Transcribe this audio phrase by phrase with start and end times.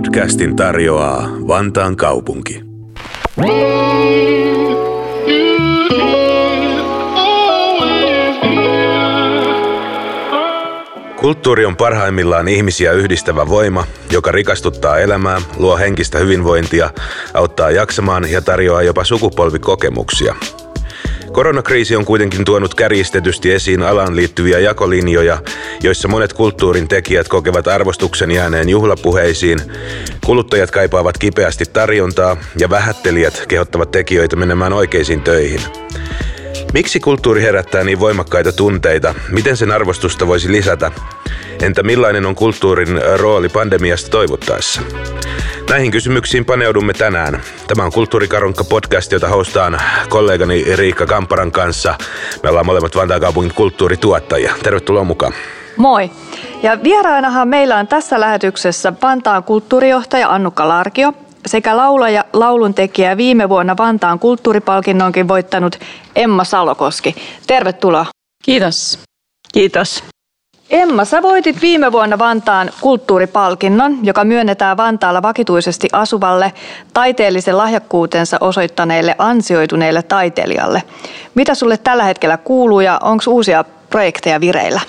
[0.00, 2.62] Podcastin tarjoaa Vantaan kaupunki.
[11.16, 16.90] Kulttuuri on parhaimmillaan ihmisiä yhdistävä voima, joka rikastuttaa elämää, luo henkistä hyvinvointia,
[17.34, 20.34] auttaa jaksamaan ja tarjoaa jopa sukupolvikokemuksia.
[21.32, 25.38] Koronakriisi on kuitenkin tuonut kärjistetysti esiin alaan liittyviä jakolinjoja,
[25.82, 29.58] joissa monet kulttuurin tekijät kokevat arvostuksen jääneen juhlapuheisiin,
[30.24, 35.60] kuluttajat kaipaavat kipeästi tarjontaa ja vähättelijät kehottavat tekijöitä menemään oikeisiin töihin.
[36.72, 39.14] Miksi kulttuuri herättää niin voimakkaita tunteita?
[39.30, 40.92] Miten sen arvostusta voisi lisätä?
[41.62, 44.80] Entä millainen on kulttuurin rooli pandemiasta toivottaessa?
[45.70, 47.40] Näihin kysymyksiin paneudumme tänään.
[47.66, 51.94] Tämä on Kulttuurikaronkka podcast, jota hostaan kollegani Riikka Kamparan kanssa.
[52.42, 54.54] Me ollaan molemmat Vantaan kaupungin kulttuurituottajia.
[54.62, 55.32] Tervetuloa mukaan.
[55.76, 56.10] Moi.
[56.62, 61.12] Ja vieraanahan meillä on tässä lähetyksessä Vantaan kulttuurijohtaja Annukka Larkio
[61.46, 65.78] sekä laulaja, lauluntekijä viime vuonna Vantaan kulttuuripalkinnonkin voittanut
[66.16, 67.14] Emma Salokoski.
[67.46, 68.06] Tervetuloa.
[68.44, 68.98] Kiitos.
[69.52, 70.04] Kiitos.
[70.70, 76.52] Emma, sä voitit viime vuonna Vantaan kulttuuripalkinnon, joka myönnetään Vantaalla vakituisesti asuvalle
[76.94, 80.82] taiteellisen lahjakkuutensa osoittaneelle ansioituneelle taiteilijalle.
[81.34, 84.80] Mitä sulle tällä hetkellä kuuluu ja onko uusia projekteja vireillä?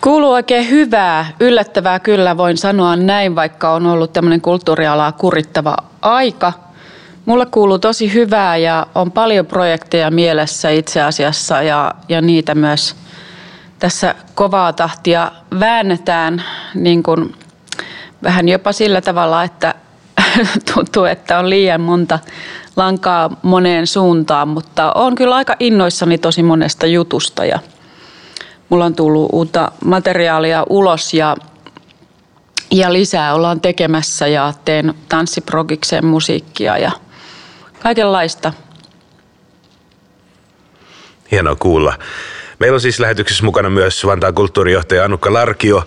[0.00, 6.52] Kuuluu oikein hyvää, yllättävää kyllä voin sanoa näin, vaikka on ollut tämmöinen kulttuurialaa kurittava aika.
[7.26, 12.99] Mulle kuuluu tosi hyvää ja on paljon projekteja mielessä itse asiassa ja, ja niitä myös
[13.80, 17.34] tässä kovaa tahtia väännetään niin kuin
[18.22, 19.74] vähän jopa sillä tavalla, että
[20.74, 22.18] tuntuu, että on liian monta
[22.76, 27.58] lankaa moneen suuntaan, mutta on kyllä aika innoissani tosi monesta jutusta ja
[28.68, 31.36] mulla on tullut uutta materiaalia ulos ja,
[32.70, 36.90] ja lisää ollaan tekemässä ja teen tanssiprogikseen musiikkia ja
[37.82, 38.52] kaikenlaista.
[41.30, 41.94] Hienoa kuulla.
[42.60, 45.86] Meillä on siis lähetyksessä mukana myös Vantaan kulttuurijohtaja Annukka Larkio.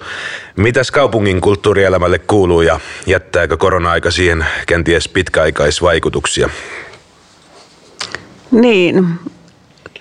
[0.56, 6.50] Mitäs kaupungin kulttuurielämälle kuuluu ja jättääkö korona-aika siihen kenties pitkäaikaisvaikutuksia?
[8.52, 9.06] Niin,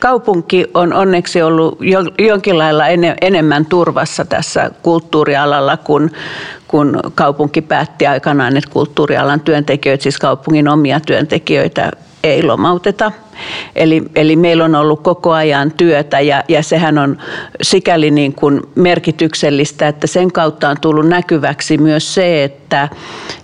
[0.03, 1.79] kaupunki on onneksi ollut
[2.19, 2.85] jonkin lailla
[3.21, 6.11] enemmän turvassa tässä kulttuurialalla, kun,
[6.69, 11.91] kun kaupunki päätti aikanaan, että kulttuurialan työntekijöitä, siis kaupungin omia työntekijöitä,
[12.25, 13.13] ei lomauteta.
[13.77, 17.19] Eli, eli meillä on ollut koko ajan työtä ja, ja sehän on
[17.63, 22.89] sikäli niin kuin merkityksellistä, että sen kautta on tullut näkyväksi myös se, että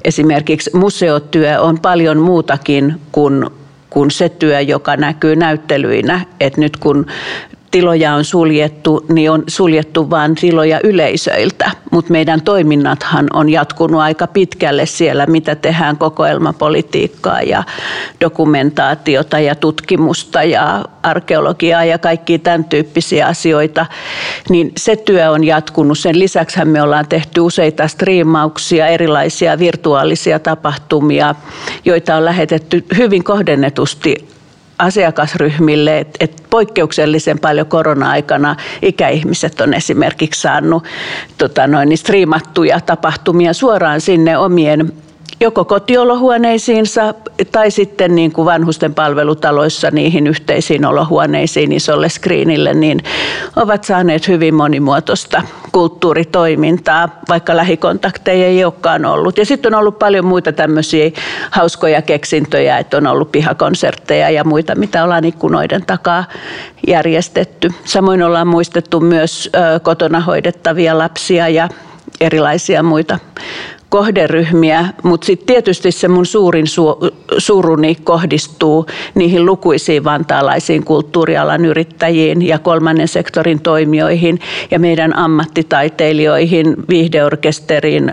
[0.04, 3.46] esimerkiksi museotyö on paljon muutakin kuin
[3.90, 6.20] kuin se työ, joka näkyy näyttelyinä.
[6.40, 7.06] Et nyt kun
[7.70, 11.70] tiloja on suljettu, niin on suljettu vain tiloja yleisöiltä.
[11.90, 17.62] Mutta meidän toiminnathan on jatkunut aika pitkälle siellä, mitä tehdään kokoelmapolitiikkaa ja
[18.20, 23.86] dokumentaatiota ja tutkimusta ja arkeologiaa ja kaikki tämän tyyppisiä asioita.
[24.48, 25.98] Niin se työ on jatkunut.
[25.98, 31.34] Sen lisäksi me ollaan tehty useita striimauksia, erilaisia virtuaalisia tapahtumia,
[31.84, 34.37] joita on lähetetty hyvin kohdennetusti
[34.78, 40.84] asiakasryhmille, että et poikkeuksellisen paljon korona-aikana ikäihmiset on esimerkiksi saanut
[41.38, 44.92] tota noin, niin striimattuja tapahtumia suoraan sinne omien
[45.40, 47.14] joko kotiolohuoneisiinsa
[47.52, 53.00] tai sitten niin kuin vanhusten palvelutaloissa niihin yhteisiin olohuoneisiin isolle screenille, niin
[53.56, 59.38] ovat saaneet hyvin monimuotoista kulttuuritoimintaa, vaikka lähikontakteja ei olekaan ollut.
[59.38, 61.10] Ja sitten on ollut paljon muita tämmöisiä
[61.50, 66.24] hauskoja keksintöjä, että on ollut pihakonsertteja ja muita, mitä ollaan ikkunoiden takaa
[66.86, 67.70] järjestetty.
[67.84, 69.50] Samoin ollaan muistettu myös
[69.82, 71.68] kotona hoidettavia lapsia ja
[72.20, 73.18] erilaisia muita
[73.88, 82.46] kohderyhmiä, mutta sitten tietysti se mun suurin su- suruni kohdistuu niihin lukuisiin vantaalaisiin kulttuurialan yrittäjiin
[82.46, 84.40] ja kolmannen sektorin toimijoihin
[84.70, 88.10] ja meidän ammattitaiteilijoihin, viihdeorkesteriin,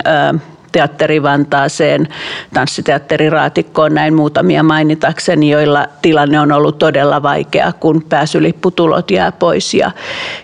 [0.72, 2.08] Teatteri Vantaaseen,
[2.54, 9.74] Tanssiteatteri Raatikkoon, näin muutamia mainitakseni, joilla tilanne on ollut todella vaikea, kun pääsylipputulot jää pois.
[9.74, 9.90] Ja,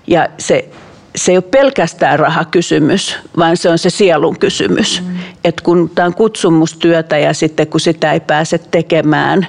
[0.07, 0.69] ja se
[1.17, 5.03] se ei ole pelkästään rahakysymys, vaan se on se sielun kysymys.
[5.03, 5.17] Mm.
[5.45, 9.47] Et kun tämä on kutsumustyötä ja sitten kun sitä ei pääse tekemään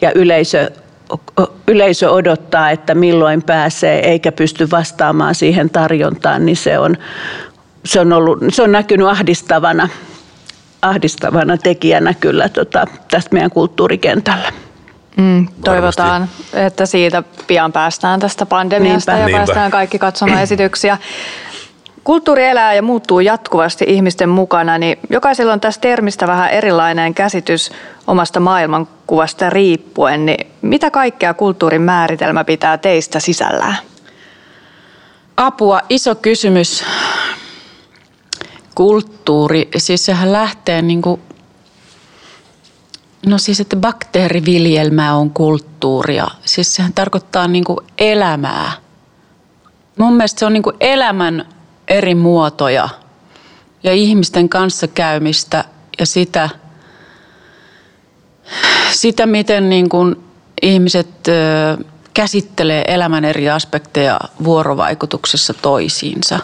[0.00, 0.70] ja yleisö,
[1.68, 6.96] yleisö odottaa, että milloin pääsee eikä pysty vastaamaan siihen tarjontaan, niin se on,
[7.84, 9.88] se on, ollut, se on näkynyt ahdistavana,
[10.82, 14.63] ahdistavana tekijänä kyllä tota, tästä meidän kulttuurikentällä.
[15.16, 16.58] Mm, toivotaan, Varmasti.
[16.58, 19.22] että siitä pian päästään tästä pandemiasta Niinpä.
[19.22, 19.38] ja Niinpä.
[19.38, 20.98] päästään kaikki katsomaan esityksiä.
[22.04, 27.72] kulttuuri elää ja muuttuu jatkuvasti ihmisten mukana, niin jokaisella on tästä termistä vähän erilainen käsitys
[28.06, 30.26] omasta maailmankuvasta riippuen.
[30.26, 33.76] Niin mitä kaikkea kulttuurin määritelmä pitää teistä sisällään?
[35.36, 36.84] Apua, iso kysymys.
[38.74, 41.20] Kulttuuri, siis sehän lähtee niin kuin
[43.26, 46.26] No siis, että bakteeriviljelmä on kulttuuria.
[46.44, 48.72] Siis sehän tarkoittaa niin kuin elämää.
[49.98, 51.48] Mun mielestä se on niin kuin elämän
[51.88, 52.88] eri muotoja
[53.82, 55.64] ja ihmisten kanssakäymistä
[55.98, 56.48] ja sitä,
[58.92, 60.16] sitä miten niin kuin
[60.62, 61.08] ihmiset
[62.14, 66.38] käsittelee elämän eri aspekteja vuorovaikutuksessa toisiinsa.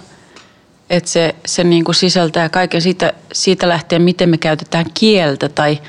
[0.90, 5.80] Et se se niin kuin sisältää kaiken siitä, siitä lähtien, miten me käytetään kieltä tai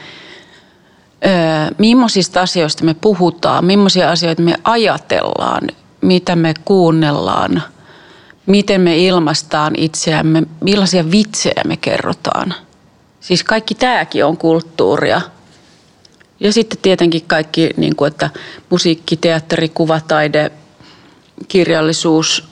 [1.25, 5.61] ö, millaisista asioista me puhutaan, millaisia asioita me ajatellaan,
[6.01, 7.63] mitä me kuunnellaan–
[8.45, 12.53] miten me ilmaistaan itseämme, millaisia vitsejä me kerrotaan.
[13.19, 15.21] Siis kaikki tämäkin on kulttuuria.
[16.39, 18.29] Ja sitten tietenkin kaikki, niin kuin, että
[18.69, 20.51] musiikki, teatteri, kuvataide,
[21.47, 22.47] kirjallisuus,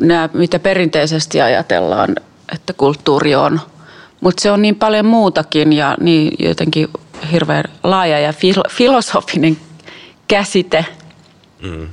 [0.00, 2.16] nämä, mitä perinteisesti ajatellaan,
[2.54, 3.60] että kulttuuri on.
[4.22, 6.88] Mutta se on niin paljon muutakin ja niin jotenkin
[7.32, 8.32] hirveän laaja ja
[8.68, 9.56] filosofinen
[10.28, 10.84] käsite.
[11.62, 11.88] Mm.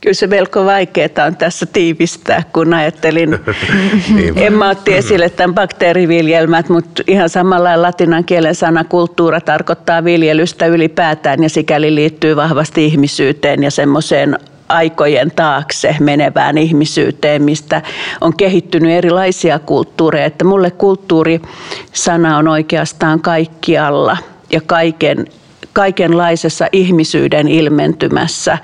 [0.00, 3.38] Kyllä se melko vaikeaa on tässä tiivistää, kun ajattelin.
[4.36, 11.42] Emma otti esille tämän bakteeriviljelmät, mutta ihan samalla latinan kielen sana kulttuura tarkoittaa viljelystä ylipäätään
[11.42, 17.82] ja sikäli liittyy vahvasti ihmisyyteen ja semmoiseen aikojen taakse menevään ihmisyyteen, mistä
[18.20, 20.26] on kehittynyt erilaisia kulttuureja.
[20.26, 24.16] Että mulle kulttuuri-sana on oikeastaan kaikkialla
[24.52, 25.26] ja kaiken,
[25.72, 28.58] kaikenlaisessa ihmisyyden ilmentymässä.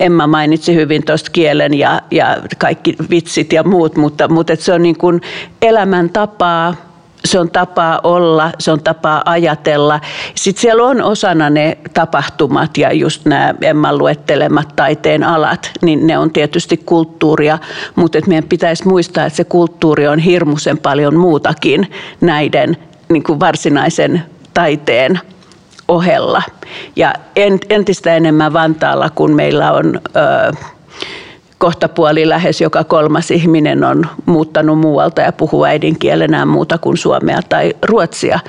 [0.00, 4.82] Emma mainitsi hyvin tuosta kielen ja, ja kaikki vitsit ja muut, mutta, mutta se on
[4.82, 5.20] niin kuin
[5.62, 6.87] elämäntapaa,
[7.24, 10.00] se on tapaa olla, se on tapaa ajatella.
[10.34, 16.18] Sitten siellä on osana ne tapahtumat ja just nämä Emman luettelemat taiteen alat, niin ne
[16.18, 17.58] on tietysti kulttuuria,
[17.96, 22.76] mutta meidän pitäisi muistaa, että se kulttuuri on hirmuisen paljon muutakin näiden
[23.08, 24.22] niin kuin varsinaisen
[24.54, 25.20] taiteen
[25.88, 26.42] ohella.
[26.96, 27.14] Ja
[27.70, 30.52] entistä enemmän Vantaalla, kun meillä on ö,
[31.58, 37.74] kohtapuoli lähes joka kolmas ihminen on muuttanut muualta ja puhuu äidinkielenään muuta kuin suomea tai
[37.82, 38.40] ruotsia,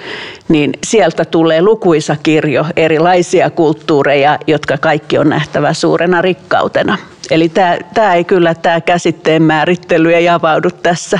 [0.47, 6.97] niin sieltä tulee lukuisa kirjo erilaisia kulttuureja, jotka kaikki on nähtävä suurena rikkautena.
[7.31, 11.19] Eli tämä, tämä ei kyllä tämä käsitteen määrittely ei avaudu tässä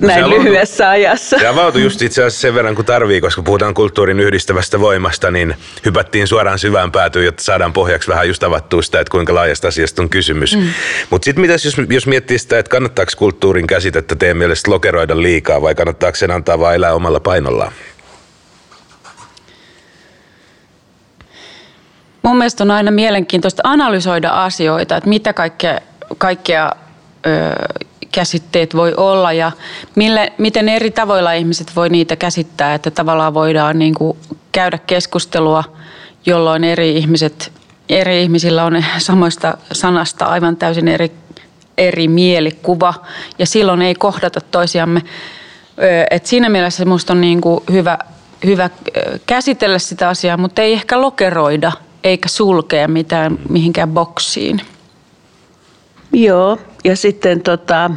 [0.00, 1.38] no näin avautu, lyhyessä ajassa.
[1.38, 5.54] Se avautui just itse asiassa sen verran kuin tarvii, koska puhutaan kulttuurin yhdistävästä voimasta, niin
[5.84, 10.02] hypättiin suoraan syvään päätyyn, jotta saadaan pohjaksi vähän just avattua sitä, että kuinka laajasta asiasta
[10.02, 10.56] on kysymys.
[10.56, 10.68] Mm.
[11.10, 15.62] Mutta sitten mitäs jos, jos miettii sitä, että kannattaako kulttuurin käsitettä teidän mielestä lokeroida liikaa
[15.62, 17.72] vai kannattaako sen antaa vaan elää omalla painollaan?
[22.22, 25.80] Mun mielestä on aina mielenkiintoista analysoida asioita, että mitä kaikkea,
[26.18, 26.72] kaikkea
[27.26, 29.52] ö, käsitteet voi olla ja
[29.94, 34.18] mille, miten eri tavoilla ihmiset voi niitä käsittää, että tavallaan voidaan niin kuin
[34.52, 35.64] käydä keskustelua,
[36.26, 37.52] jolloin eri ihmiset,
[37.88, 41.12] eri ihmisillä on samoista sanasta aivan täysin eri,
[41.78, 42.94] eri mielikuva
[43.38, 45.02] ja silloin ei kohdata toisiamme.
[46.10, 47.98] Et siinä mielessä minusta on niin kuin hyvä,
[48.44, 48.70] hyvä
[49.26, 51.72] käsitellä sitä asiaa, mutta ei ehkä lokeroida–
[52.04, 54.60] eikä sulkea mitään mihinkään boksiin.
[56.12, 57.90] Joo, ja sitten tota,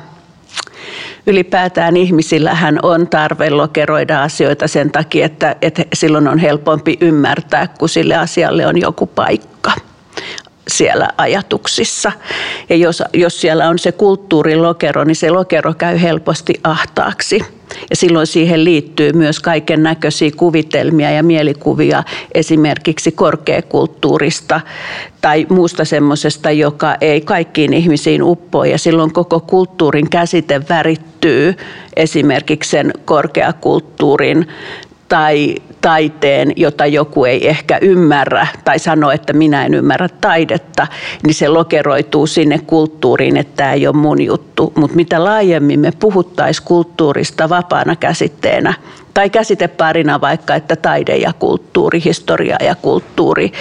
[1.28, 7.90] ylipäätään ihmisillähän on tarve lokeroida asioita sen takia, että, että silloin on helpompi ymmärtää, kun
[7.90, 9.72] sille asialle on joku paikka
[10.68, 12.12] siellä ajatuksissa.
[12.70, 17.61] Ja jos, jos siellä on se kulttuurilokero, niin se lokero käy helposti ahtaaksi.
[17.90, 24.62] Ja silloin siihen liittyy myös kaiken näköisiä kuvitelmia ja mielikuvia esimerkiksi korkeakulttuurista
[25.22, 28.66] tai muusta semmoisesta, joka ei kaikkiin ihmisiin uppoa.
[28.66, 31.56] Ja silloin koko kulttuurin käsite värittyy
[31.96, 34.48] esimerkiksi sen korkeakulttuurin
[35.10, 40.88] tai taiteen, jota joku ei ehkä ymmärrä tai sanoo, että minä en ymmärrä taidetta,
[41.24, 44.74] niin se lokeroituu sinne kulttuuriin, että tämä ei ole mun juttu.
[44.76, 48.74] Mutta mitä laajemmin me puhuttaisiin kulttuurista vapaana käsitteenä,
[49.14, 53.52] tai käsiteparina vaikka, että taide ja kulttuuri, historia ja kulttuuri,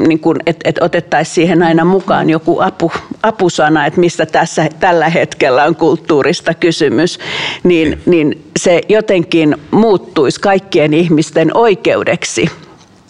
[0.00, 5.08] niin kun, että et otettaisiin siihen aina mukaan joku apu, apusana, että mistä tässä tällä
[5.08, 7.18] hetkellä on kulttuurista kysymys,
[7.64, 12.50] niin, niin se jotenkin muuttuisi kaikkien ihmisten oikeudeksi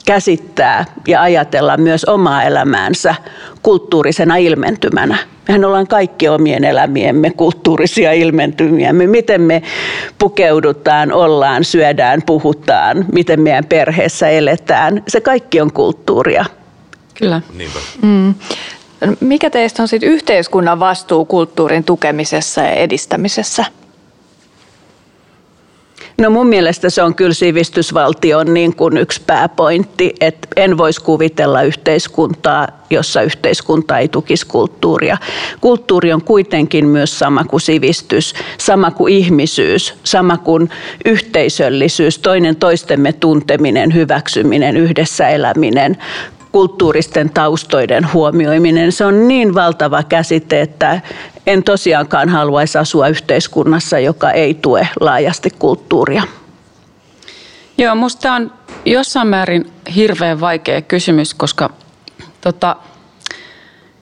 [0.06, 3.14] käsittää ja ajatella myös omaa elämäänsä
[3.62, 5.18] kulttuurisena ilmentymänä.
[5.48, 8.92] Mehän ollaan kaikki omien elämiemme kulttuurisia ilmentymiä.
[8.92, 9.62] Me, miten me
[10.18, 15.02] pukeudutaan, ollaan, syödään, puhutaan, miten meidän perheessä eletään.
[15.08, 16.44] Se kaikki on kulttuuria.
[17.18, 17.42] Kyllä.
[17.54, 17.78] Niinpä.
[18.02, 18.34] Mm.
[19.20, 23.64] Mikä teistä on sitten yhteiskunnan vastuu kulttuurin tukemisessa ja edistämisessä?
[26.18, 31.62] No mun mielestä se on kyllä sivistysvaltion niin kuin yksi pääpointti, että en voisi kuvitella
[31.62, 35.16] yhteiskuntaa, jossa yhteiskunta ei tukisi kulttuuria.
[35.60, 40.70] Kulttuuri on kuitenkin myös sama kuin sivistys, sama kuin ihmisyys, sama kuin
[41.04, 45.96] yhteisöllisyys, toinen toistemme tunteminen, hyväksyminen, yhdessä eläminen,
[46.54, 48.92] kulttuuristen taustoiden huomioiminen.
[48.92, 51.00] Se on niin valtava käsite, että
[51.46, 56.22] en tosiaankaan haluaisi asua yhteiskunnassa, joka ei tue laajasti kulttuuria.
[57.78, 58.52] Joo, minusta on
[58.84, 61.70] jossain määrin hirveän vaikea kysymys, koska
[62.40, 62.76] tota,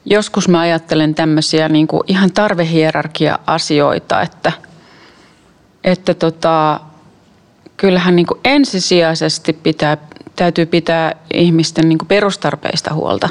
[0.05, 4.51] joskus mä ajattelen tämmöisiä niin kuin ihan tarvehierarkia-asioita, että,
[5.83, 6.79] että tota,
[7.77, 9.97] kyllähän niin kuin ensisijaisesti pitää,
[10.35, 13.29] täytyy pitää ihmisten niin perustarpeista huolta.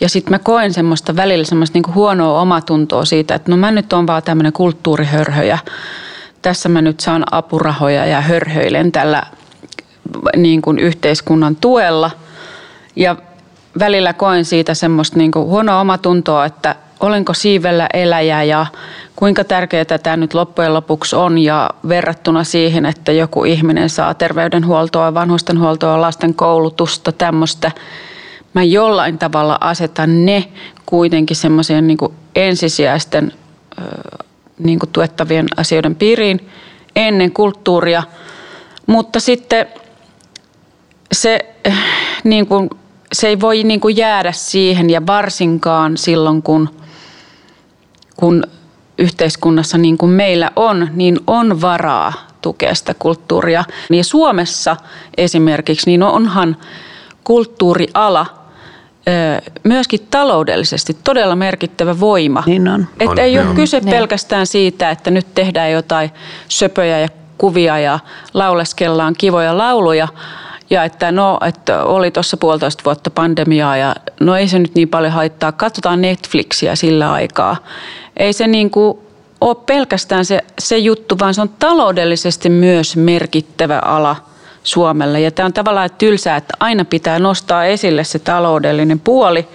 [0.00, 3.92] Ja sitten mä koen semmoista välillä semmoista niin huonoa omatuntoa siitä, että no mä nyt
[3.92, 5.58] on vaan tämmöinen kulttuurihörhö ja
[6.42, 9.22] tässä mä nyt saan apurahoja ja hörhöilen tällä
[10.36, 12.10] niin kuin yhteiskunnan tuella.
[12.96, 13.16] Ja
[13.78, 18.66] välillä koen siitä semmoista niin kuin huonoa omatuntoa, että olenko siivellä eläjä ja
[19.16, 25.14] kuinka tärkeää tämä nyt loppujen lopuksi on ja verrattuna siihen, että joku ihminen saa terveydenhuoltoa,
[25.14, 27.70] vanhustenhuoltoa, lasten koulutusta, tämmöistä–
[28.54, 30.44] mä jollain tavalla asetan ne
[30.86, 31.98] kuitenkin semmoisien niin
[32.36, 33.32] ensisijaisten
[34.58, 36.48] niin kuin tuettavien asioiden piiriin
[36.96, 38.02] ennen kulttuuria.
[38.86, 39.66] Mutta sitten
[41.12, 41.54] se,
[42.24, 42.70] niin kuin,
[43.12, 46.68] se ei voi niin kuin jäädä siihen ja varsinkaan silloin, kun,
[48.18, 48.44] kun
[48.98, 53.64] yhteiskunnassa niin kuin meillä on, niin on varaa tukea sitä kulttuuria.
[53.90, 54.76] Ja Suomessa
[55.16, 56.56] esimerkiksi, niin onhan
[57.24, 58.26] kulttuuriala–
[59.64, 62.42] myöskin taloudellisesti todella merkittävä voima.
[62.46, 62.86] Niin on.
[63.00, 63.90] Että on, ei ole kyse niin.
[63.90, 66.10] pelkästään siitä, että nyt tehdään jotain
[66.48, 67.08] söpöjä ja
[67.38, 67.98] kuvia ja
[68.34, 70.08] lauleskellaan kivoja lauluja,
[70.70, 74.88] ja että no, että oli tuossa puolitoista vuotta pandemiaa ja no ei se nyt niin
[74.88, 75.52] paljon haittaa.
[75.52, 77.56] Katsotaan Netflixiä sillä aikaa.
[78.18, 78.98] Ei se niin kuin
[79.40, 84.16] ole pelkästään se, se juttu, vaan se on taloudellisesti myös merkittävä ala–
[84.68, 85.20] Suomelle.
[85.20, 89.48] Ja tämä on tavallaan tylsää, että aina pitää nostaa esille se taloudellinen puoli,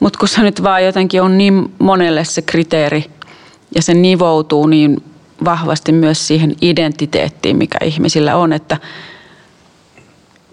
[0.00, 3.04] mutta kun se nyt vaan jotenkin on niin monelle se kriteeri
[3.74, 5.02] ja se nivoutuu niin
[5.44, 8.76] vahvasti myös siihen identiteettiin, mikä ihmisillä on, että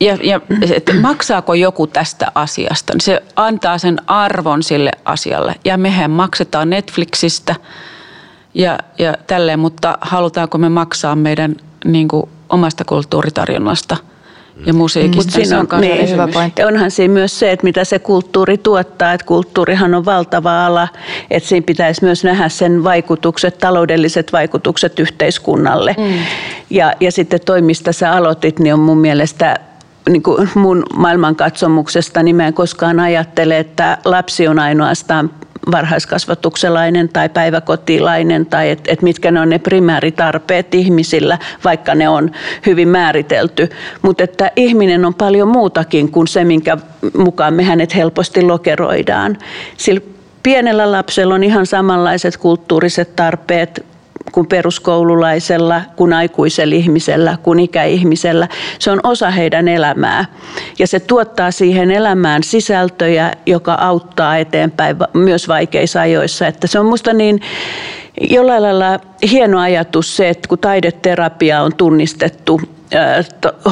[0.02, 0.42] ja, ja
[0.72, 5.56] että maksaako joku tästä asiasta, niin se antaa sen arvon sille asialle.
[5.66, 7.56] Ja mehän maksetaan Netflixistä
[8.54, 11.56] ja, ja tälleen, mutta halutaanko me maksaa meidän
[11.86, 13.98] niin kuin omasta kulttuuritarjonnasta
[14.66, 15.24] ja musiikista.
[15.24, 16.64] Mut siinä on, on niin, hyvä pointti.
[16.64, 20.88] Onhan siinä myös se, että mitä se kulttuuri tuottaa, että kulttuurihan on valtava ala,
[21.32, 25.96] että siinä pitäisi myös nähdä sen vaikutukset, taloudelliset vaikutukset yhteiskunnalle.
[25.98, 26.14] Mm.
[26.70, 29.60] Ja, ja sitten toimista sä aloitit, niin on mun mielestä
[30.10, 35.32] niin kuin mun maailmankatsomuksesta, niin mä en koskaan ajattele, että lapsi on ainoastaan
[35.72, 42.32] varhaiskasvatukselainen tai päiväkotilainen tai että et mitkä ne on ne primääritarpeet ihmisillä, vaikka ne on
[42.66, 43.70] hyvin määritelty.
[44.02, 46.78] Mutta että ihminen on paljon muutakin kuin se, minkä
[47.18, 49.38] mukaan me hänet helposti lokeroidaan.
[49.78, 50.02] Sillä
[50.44, 53.86] pienellä lapsella on ihan samanlaiset kulttuuriset tarpeet
[54.32, 58.48] kuin peruskoululaisella, kuin aikuisella ihmisellä, kuin ikäihmisellä.
[58.80, 60.26] Se on osa heidän elämää
[60.80, 66.48] ja se tuottaa siihen elämään sisältöjä, joka auttaa eteenpäin myös vaikeissa ajoissa.
[66.48, 67.42] Että se on minusta niin
[68.30, 69.00] jollain lailla
[69.32, 72.62] hieno ajatus se, että kun taideterapia on tunnistettu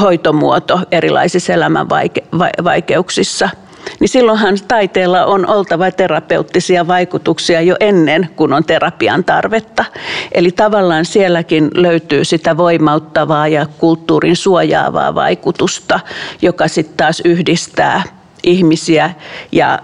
[0.01, 1.87] hoitomuoto erilaisissa elämän
[2.63, 3.49] vaikeuksissa–
[3.99, 9.85] niin silloinhan taiteella on oltava terapeuttisia vaikutuksia jo ennen kuin on terapian tarvetta.
[10.31, 15.99] Eli tavallaan sielläkin löytyy sitä voimauttavaa ja kulttuurin suojaavaa vaikutusta,
[16.41, 18.03] joka sitten taas yhdistää
[18.43, 19.13] ihmisiä
[19.51, 19.79] ja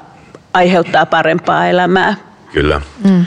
[0.53, 2.15] aiheuttaa parempaa elämää.
[2.53, 2.81] Kyllä.
[3.03, 3.25] Mm.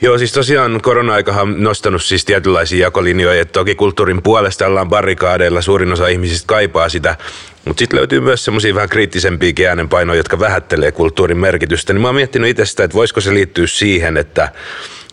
[0.00, 5.62] Joo, siis tosiaan korona-aikahan on nostanut siis tietynlaisia jakolinjoja, että toki kulttuurin puolesta ollaan barrikaadeilla,
[5.62, 7.16] suurin osa ihmisistä kaipaa sitä,
[7.64, 11.92] mutta sitten löytyy myös semmoisia vähän kriittisempiä äänenpainoja, jotka vähättelee kulttuurin merkitystä.
[11.92, 14.48] Niin mä oon miettinyt itsestä, että voisiko se liittyä siihen, että,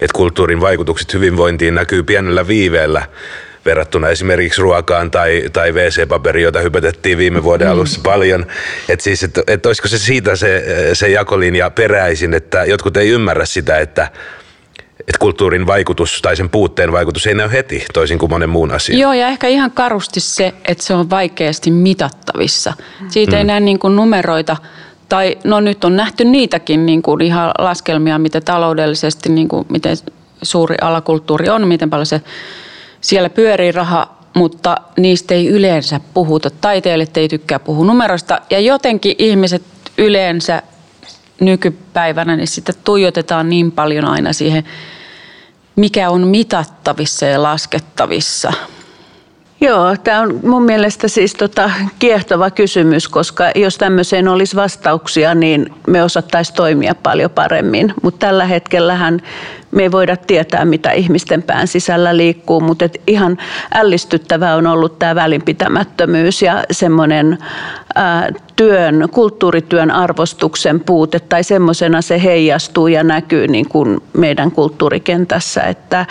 [0.01, 3.05] että kulttuurin vaikutukset hyvinvointiin näkyy pienellä viiveellä
[3.65, 7.73] verrattuna esimerkiksi ruokaan tai, tai WC-paperiin, jota hypätettiin viime vuoden mm.
[7.73, 8.45] alussa paljon.
[8.89, 10.63] Että siis, että et olisiko se siitä se,
[10.93, 14.07] se jakolinja peräisin, että jotkut ei ymmärrä sitä, että
[15.07, 19.00] että kulttuurin vaikutus tai sen puutteen vaikutus ei näy heti, toisin kuin monen muun asian.
[19.00, 22.74] Joo, ja ehkä ihan karusti se, että se on vaikeasti mitattavissa.
[23.07, 23.38] Siitä mm.
[23.38, 24.57] ei näe niin kuin numeroita,
[25.10, 29.98] tai no nyt on nähty niitäkin niin kuin ihan laskelmia, miten taloudellisesti, niin kuin, miten
[30.41, 32.22] suuri alakulttuuri on, miten paljon se
[33.01, 36.50] siellä pyörii raha, mutta niistä ei yleensä puhuta.
[36.50, 39.63] Taiteilijat ei tykkää puhua numeroista ja jotenkin ihmiset
[39.98, 40.62] yleensä
[41.39, 44.63] nykypäivänä, niin sitä tuijotetaan niin paljon aina siihen,
[45.75, 48.53] mikä on mitattavissa ja laskettavissa.
[49.61, 55.73] Joo, tämä on mun mielestä siis tota kiehtova kysymys, koska jos tämmöiseen olisi vastauksia, niin
[55.87, 57.93] me osattaisiin toimia paljon paremmin.
[58.01, 59.21] Mutta tällä hetkellähän
[59.74, 63.38] me ei voida tietää, mitä ihmisten pään sisällä liikkuu, mutta et ihan
[63.74, 67.38] ällistyttävää on ollut tämä välinpitämättömyys ja semmoinen
[68.56, 76.06] työn, kulttuurityön arvostuksen puute tai semmoisena se heijastuu ja näkyy niin kuin meidän kulttuurikentässä, että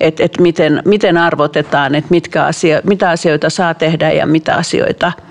[0.00, 5.12] et, et miten, miten arvotetaan, että mitkä asio, mitä asioita saa tehdä ja mitä asioita–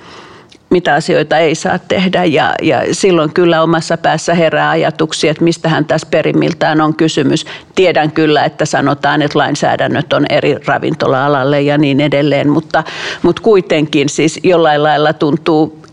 [0.76, 5.86] mitä asioita ei saa tehdä ja, ja silloin kyllä omassa päässä herää ajatuksia, että mistähän
[5.86, 7.46] tässä perimmiltään on kysymys.
[7.76, 12.84] Tiedän kyllä, että sanotaan, että lainsäädännöt on eri ravintola-alalle ja niin edelleen, mutta,
[13.22, 15.85] mutta kuitenkin siis jollain lailla tuntuu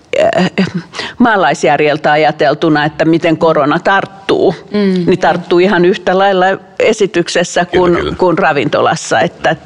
[1.19, 6.47] maalaisjärjeltä ajateltuna, että miten korona tarttuu, mm, niin tarttuu ihan yhtä lailla
[6.79, 8.17] esityksessä kuin, kyllä, kyllä.
[8.17, 9.21] kuin ravintolassa.
[9.21, 9.57] Että,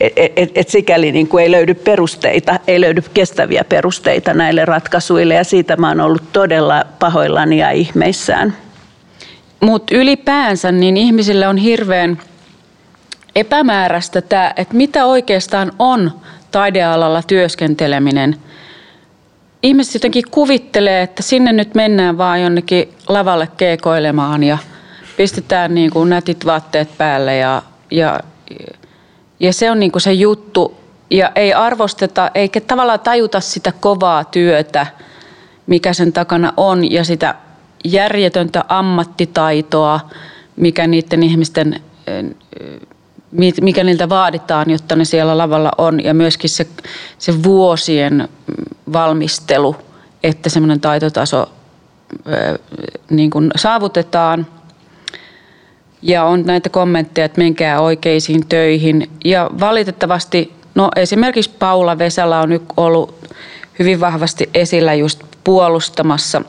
[0.00, 5.34] et, et, et sikäli niin kuin ei löydy perusteita, ei löydy kestäviä perusteita näille ratkaisuille
[5.34, 8.56] ja siitä mä oon ollut todella pahoillani ja ihmeissään.
[9.60, 12.18] Mutta ylipäänsä niin ihmisille on hirveän
[13.36, 16.10] epämääräistä tämä, että mitä oikeastaan on
[16.50, 18.36] taidealalla työskenteleminen–
[19.64, 24.58] ihmiset jotenkin kuvittelee, että sinne nyt mennään vaan jonnekin lavalle keekoilemaan ja
[25.16, 28.20] pistetään niin kuin nätit vaatteet päälle ja, ja,
[29.40, 30.84] ja se on niin kuin se juttu.
[31.10, 34.86] Ja ei arvosteta eikä tavallaan tajuta sitä kovaa työtä,
[35.66, 37.34] mikä sen takana on ja sitä
[37.84, 40.00] järjetöntä ammattitaitoa,
[40.56, 41.80] mikä niiden ihmisten
[43.62, 46.66] mikä niiltä vaaditaan, jotta ne siellä lavalla on ja myöskin se,
[47.18, 48.28] se vuosien
[48.92, 49.76] valmistelu,
[50.22, 51.48] että semmoinen taitotaso
[53.10, 54.46] niin kuin saavutetaan.
[56.02, 59.10] Ja on näitä kommentteja, että menkää oikeisiin töihin.
[59.24, 63.30] Ja valitettavasti, no esimerkiksi Paula Vesala on nyt ollut
[63.78, 66.42] hyvin vahvasti esillä just puolustamassa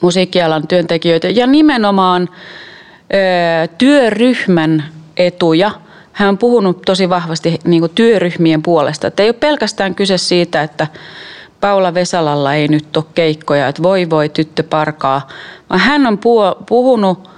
[0.00, 4.84] musiikkialan työntekijöitä ja nimenomaan ö, työryhmän
[5.16, 5.70] etuja.
[6.12, 9.06] Hän on puhunut tosi vahvasti niin työryhmien puolesta.
[9.06, 10.86] Että ei ole pelkästään kyse siitä, että
[11.60, 15.28] Paula Vesalalla ei nyt ole keikkoja, että voi voi tyttö parkaa,
[15.70, 16.18] vaan hän on
[16.66, 17.30] puhunut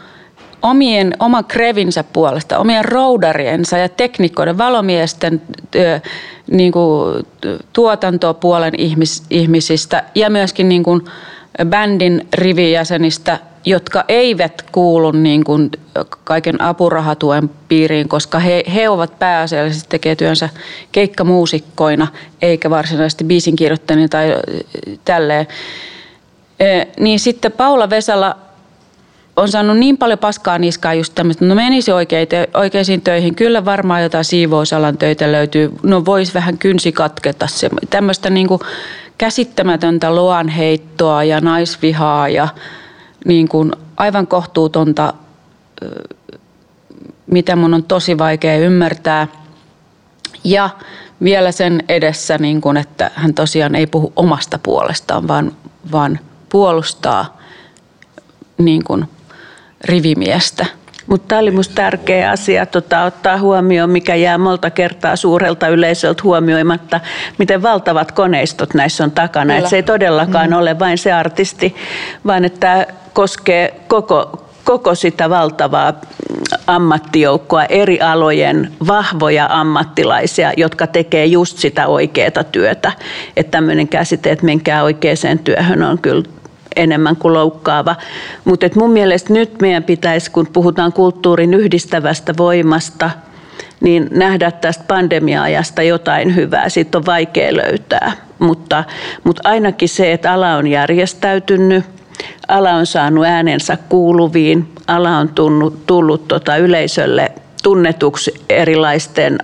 [0.62, 5.42] omien, oman krevinsä puolesta, omien roudariensa ja teknikkoiden, valomiesten
[6.50, 7.26] niin kuin,
[7.72, 11.04] tuotantopuolen ihmis, ihmisistä ja myöskin niin kuin,
[11.64, 15.70] bändin rivijäsenistä jotka eivät kuulu niin kuin
[16.24, 20.48] kaiken apurahatuen piiriin, koska he, he ovat pääasiallisesti tekee työnsä
[20.92, 22.06] keikkamuusikkoina,
[22.42, 24.34] eikä varsinaisesti biisin kirjoittajina tai
[25.04, 25.46] tälleen.
[27.00, 28.36] Niin sitten Paula Vesala
[29.36, 34.02] on saanut niin paljon paskaa niskaa just tämmöistä, no menisi oikeite, oikeisiin töihin, kyllä varmaan
[34.02, 38.60] jotain siivousalan töitä löytyy, no voisi vähän kynsi katketa se, tämmöistä niin kuin
[39.18, 42.48] käsittämätöntä loanheittoa ja naisvihaa ja
[43.24, 45.14] niin kuin aivan kohtuutonta,
[47.26, 49.28] mitä mun on tosi vaikea ymmärtää.
[50.44, 50.70] Ja
[51.22, 55.52] vielä sen edessä, niin kuin, että hän tosiaan ei puhu omasta puolestaan, vaan,
[55.92, 57.38] vaan puolustaa
[58.58, 59.08] niin kuin,
[59.84, 60.66] rivimiestä.
[61.06, 66.22] Mutta tämä oli minusta tärkeä asia tota, ottaa huomioon, mikä jää monta kertaa suurelta yleisöltä
[66.22, 67.00] huomioimatta,
[67.38, 69.56] miten valtavat koneistot näissä on takana.
[69.56, 70.56] Et se ei todellakaan mm.
[70.56, 71.76] ole vain se artisti,
[72.26, 75.92] vaan että koskee koko, koko sitä valtavaa
[76.66, 82.92] ammattijoukkoa, eri alojen vahvoja ammattilaisia, jotka tekee just sitä oikeaa työtä.
[83.36, 86.24] Että tämmöinen käsite, että menkää oikeaan työhön on kyllä
[86.76, 87.96] enemmän kuin loukkaava.
[88.44, 93.10] Mutta mun mielestä nyt meidän pitäisi, kun puhutaan kulttuurin yhdistävästä voimasta,
[93.80, 96.68] niin nähdä tästä pandemia-ajasta jotain hyvää.
[96.68, 98.84] Siitä on vaikea löytää, mutta,
[99.24, 101.84] mutta ainakin se, että ala on järjestäytynyt,
[102.48, 107.32] ala on saanut äänensä kuuluviin, ala on tullut, tullut tota yleisölle
[107.62, 109.38] tunnetuksi erilaisten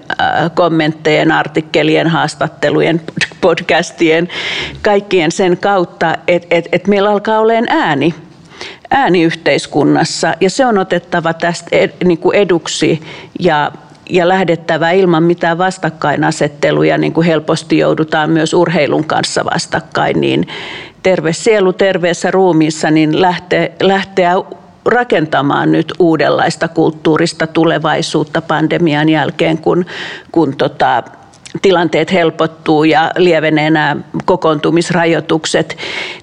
[0.54, 3.00] kommenttejen, artikkelien, haastattelujen,
[3.40, 4.28] podcastien,
[4.82, 8.14] kaikkien sen kautta, että et, et meillä alkaa olemaan ääni
[8.90, 10.34] ääni yhteiskunnassa.
[10.40, 13.02] Ja se on otettava tästä ed, niin kuin eduksi
[13.40, 13.72] ja,
[14.10, 20.48] ja lähdettävä ilman mitään vastakkainasetteluja, niin kuin helposti joudutaan myös urheilun kanssa vastakkain, niin
[21.02, 24.34] terve sielu terveessä ruumiissa, niin lähteä, lähteä
[24.84, 29.86] rakentamaan nyt uudenlaista kulttuurista tulevaisuutta pandemian jälkeen, kun,
[30.32, 31.02] kun tota,
[31.62, 35.76] tilanteet helpottuu ja lievenee nämä kokoontumisrajoitukset,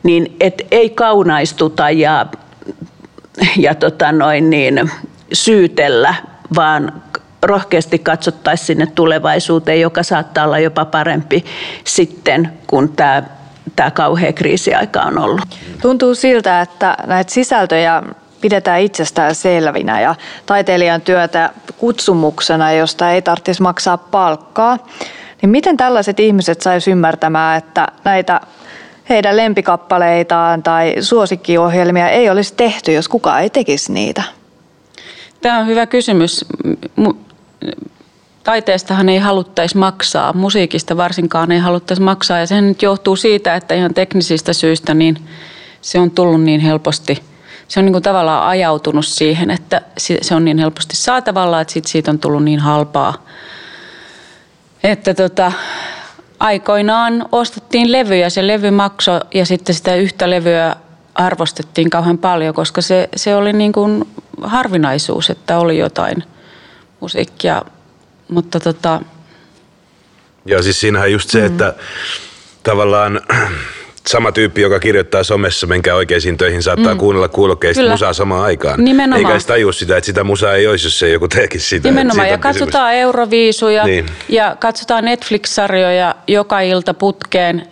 [0.03, 2.25] niin et ei kaunaistuta ja,
[3.57, 4.91] ja tota noin niin,
[5.33, 6.15] syytellä,
[6.55, 7.01] vaan
[7.41, 11.45] rohkeasti katsottaisiin sinne tulevaisuuteen, joka saattaa olla jopa parempi
[11.83, 13.23] sitten, kun tämä
[13.75, 15.41] tämä kauhea kriisiaika on ollut.
[15.81, 18.03] Tuntuu siltä, että näitä sisältöjä
[18.41, 24.77] pidetään itsestään selvinä ja taiteilijan työtä kutsumuksena, josta ei tarvitsisi maksaa palkkaa.
[25.41, 28.41] Niin miten tällaiset ihmiset sais ymmärtämään, että näitä
[29.09, 34.23] heidän lempikappaleitaan tai suosikkiohjelmia ei olisi tehty, jos kukaan ei tekisi niitä?
[35.41, 36.45] Tämä on hyvä kysymys.
[38.43, 43.75] Taiteestahan ei haluttaisi maksaa, musiikista varsinkaan ei haluttaisi maksaa ja sehän nyt johtuu siitä, että
[43.75, 45.17] ihan teknisistä syistä niin
[45.81, 47.21] se on tullut niin helposti–
[47.67, 51.85] se on niin kuin tavallaan ajautunut siihen, että se on niin helposti saatavalla, että sit
[51.85, 53.25] siitä on tullut niin halpaa.
[54.83, 55.51] Että tota,
[56.39, 60.75] aikoinaan ostettiin levyjä, se levy maksoi ja sitten sitä yhtä levyä
[61.15, 64.07] arvostettiin kauhean paljon, koska se, se oli niin kuin
[64.41, 66.23] harvinaisuus, että oli jotain
[66.99, 67.61] musiikkia.
[68.27, 69.01] Mutta tota...
[70.45, 71.45] Joo, siis siinähän just se, mm.
[71.45, 71.73] että
[72.63, 73.21] tavallaan
[74.07, 76.99] sama tyyppi, joka kirjoittaa somessa, menkää oikeisiin töihin, saattaa mm.
[76.99, 77.91] kuunnella kuulokkeista Kyllä.
[77.91, 78.83] musaa samaan aikaan.
[78.83, 79.33] Nimenomaan.
[79.33, 81.89] Eikä tajua sitä, että sitä musaa ei olisi, jos ei joku tekisi sitä.
[81.89, 83.03] Nimenomaan, ja katsotaan kysymys.
[83.03, 84.05] Euroviisuja niin.
[84.29, 87.67] ja katsotaan Netflix-sarjoja joka ilta putkeen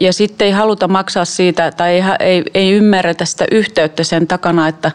[0.00, 4.68] ja sitten ei haluta maksaa siitä tai ei, ei, ei ymmärretä sitä yhteyttä sen takana,
[4.68, 4.92] että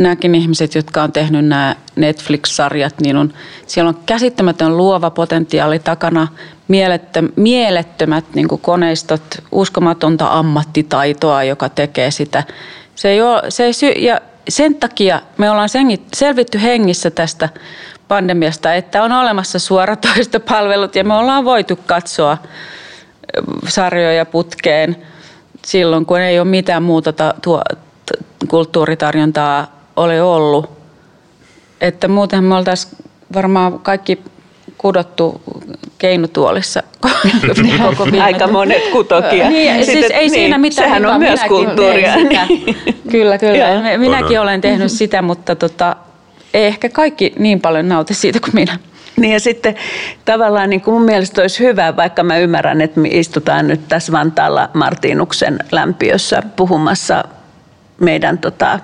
[0.00, 3.32] nämäkin ihmiset, jotka on tehnyt nämä Netflix-sarjat, niin on,
[3.66, 6.28] siellä on käsittämätön luova potentiaali takana,
[6.68, 12.44] mielettöm, mielettömät niin koneistot, uskomatonta ammattitaitoa, joka tekee sitä.
[12.94, 15.68] Se ei ole, se ei sy- ja sen takia me ollaan
[16.14, 17.48] selvitty hengissä tästä
[18.08, 22.38] pandemiasta, että on olemassa suoratoistopalvelut ja me ollaan voitu katsoa
[23.68, 24.96] sarjoja putkeen
[25.64, 27.62] silloin, kun ei ole mitään muuta ta- tuo,
[28.48, 30.70] kulttuuritarjontaa ole ollut.
[31.80, 32.94] Että muuten me oltaisiin
[33.34, 34.18] varmaan kaikki
[34.78, 35.40] kudottu
[35.98, 39.48] keinutuolissa koko Aika monet kutokia.
[39.48, 42.14] Niin, siis ei niin, siinä mitään Sehän on myös kulttuuria.
[42.14, 42.46] Sitä.
[43.12, 43.98] kyllä, kyllä.
[43.98, 45.96] Minäkin olen tehnyt sitä, mutta tota,
[46.54, 48.78] ei ehkä kaikki niin paljon nauti siitä kuin minä.
[49.16, 49.74] Niin ja sitten
[50.24, 54.12] tavallaan niin kuin mun mielestä olisi hyvä, vaikka mä ymmärrän, että me istutaan nyt tässä
[54.12, 57.24] Vantaalla Martinuksen lämpiössä puhumassa
[58.00, 58.78] meidän tota,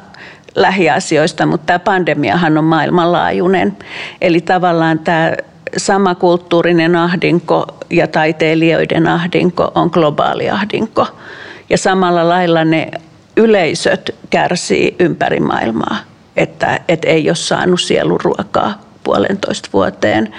[0.57, 3.77] lähiasioista, mutta tämä pandemiahan on maailmanlaajuinen.
[4.21, 5.33] Eli tavallaan tämä
[5.77, 11.07] sama kulttuurinen ahdinko ja taiteilijoiden ahdinko on globaali ahdinko.
[11.71, 12.91] Ja samalla lailla ne
[13.37, 15.97] yleisöt kärsii ympäri maailmaa,
[16.37, 20.35] että, että ei ole saanut sieluruokaa puolentoista vuoteen.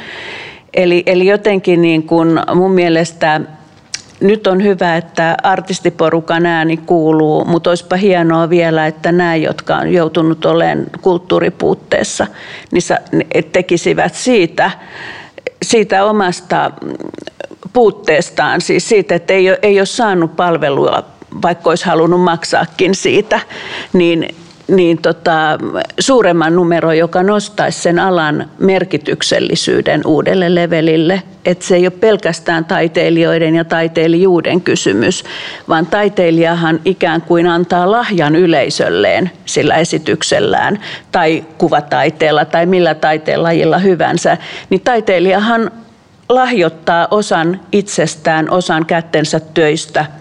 [0.73, 3.41] Eli, eli jotenkin niin kuin mun mielestä
[4.19, 9.93] nyt on hyvä, että artistiporukan ääni kuuluu, mutta olisipa hienoa vielä, että nämä, jotka on
[9.93, 12.27] joutunut olemaan kulttuuripuutteessa,
[12.71, 12.83] niin
[13.51, 14.71] tekisivät siitä,
[15.61, 16.71] siitä omasta
[17.73, 21.03] puutteestaan, siis siitä, että ei ole, ei ole saanut palvelua,
[21.41, 23.39] vaikka olisi halunnut maksaakin siitä,
[23.93, 24.35] niin
[24.67, 25.57] niin tota,
[25.99, 31.23] suuremman numero, joka nostaisi sen alan merkityksellisyyden uudelle levelille.
[31.45, 35.23] Että se ei ole pelkästään taiteilijoiden ja taiteilijuuden kysymys,
[35.69, 40.79] vaan taiteilijahan ikään kuin antaa lahjan yleisölleen sillä esityksellään
[41.11, 44.37] tai kuvataiteella tai millä taiteenlajilla hyvänsä.
[44.69, 45.71] Niin taiteilijahan
[46.29, 50.05] lahjoittaa osan itsestään, osan kättensä töistä–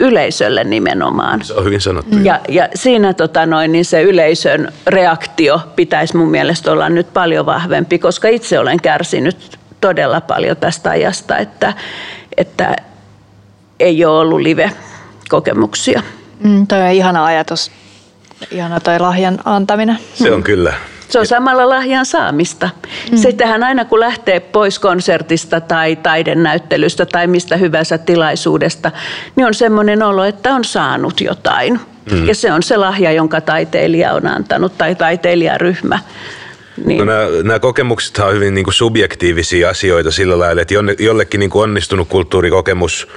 [0.00, 1.44] yleisölle nimenomaan.
[1.44, 2.16] Se on hyvin sanottu.
[2.22, 7.46] Ja, ja siinä tota noin, niin se yleisön reaktio pitäisi mun mielestä olla nyt paljon
[7.46, 11.74] vahvempi, koska itse olen kärsinyt todella paljon tästä ajasta, että,
[12.36, 12.76] että
[13.80, 16.02] ei ole ollut live-kokemuksia.
[16.40, 17.70] Mm, toi on ihana ajatus,
[18.50, 19.98] ihana toi lahjan antaminen.
[20.14, 20.74] Se on kyllä.
[21.08, 22.70] Se on samalla lahjan saamista.
[23.10, 23.16] Mm.
[23.16, 28.92] Sittenhän aina kun lähtee pois konsertista tai taidenäyttelystä tai mistä hyvänsä tilaisuudesta,
[29.36, 31.80] niin on semmoinen olo, että on saanut jotain.
[32.12, 32.28] Mm.
[32.28, 35.98] Ja se on se lahja, jonka taiteilija on antanut tai taiteilijaryhmä.
[36.84, 36.98] Niin.
[36.98, 41.50] No nämä, nämä kokemukset on hyvin niin kuin subjektiivisia asioita sillä lailla, että jollekin niin
[41.50, 43.08] kuin onnistunut kulttuurikokemus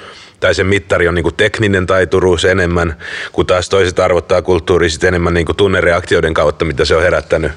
[0.42, 2.98] tai sen mittari on niin tekninen taituruus enemmän,
[3.32, 7.52] kun taas toiset arvottaa kulttuuria enemmän niin tunnereaktioiden kautta, mitä se on herättänyt.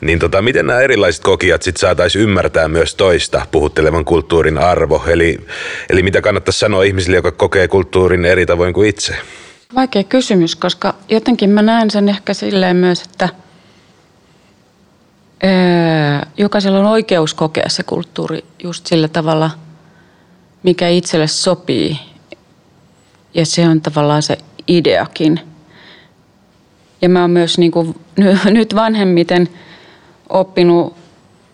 [0.00, 5.04] Niin tota, miten nämä erilaiset kokijat sitten saataisiin ymmärtää myös toista puhuttelevan kulttuurin arvo?
[5.06, 5.46] Eli,
[5.90, 9.16] eli mitä kannattaisi sanoa ihmisille, joka kokee kulttuurin eri tavoin kuin itse?
[9.74, 13.28] Vaikea kysymys, koska jotenkin mä näen sen ehkä silleen myös, että
[16.36, 19.50] jokaisella on oikeus kokea se kulttuuri just sillä tavalla,
[20.62, 22.11] mikä itselle sopii.
[23.34, 25.40] Ja se on tavallaan se ideakin.
[27.02, 27.94] Ja mä oon myös niin kuin,
[28.50, 29.48] nyt vanhemmiten–
[30.32, 30.96] oppinut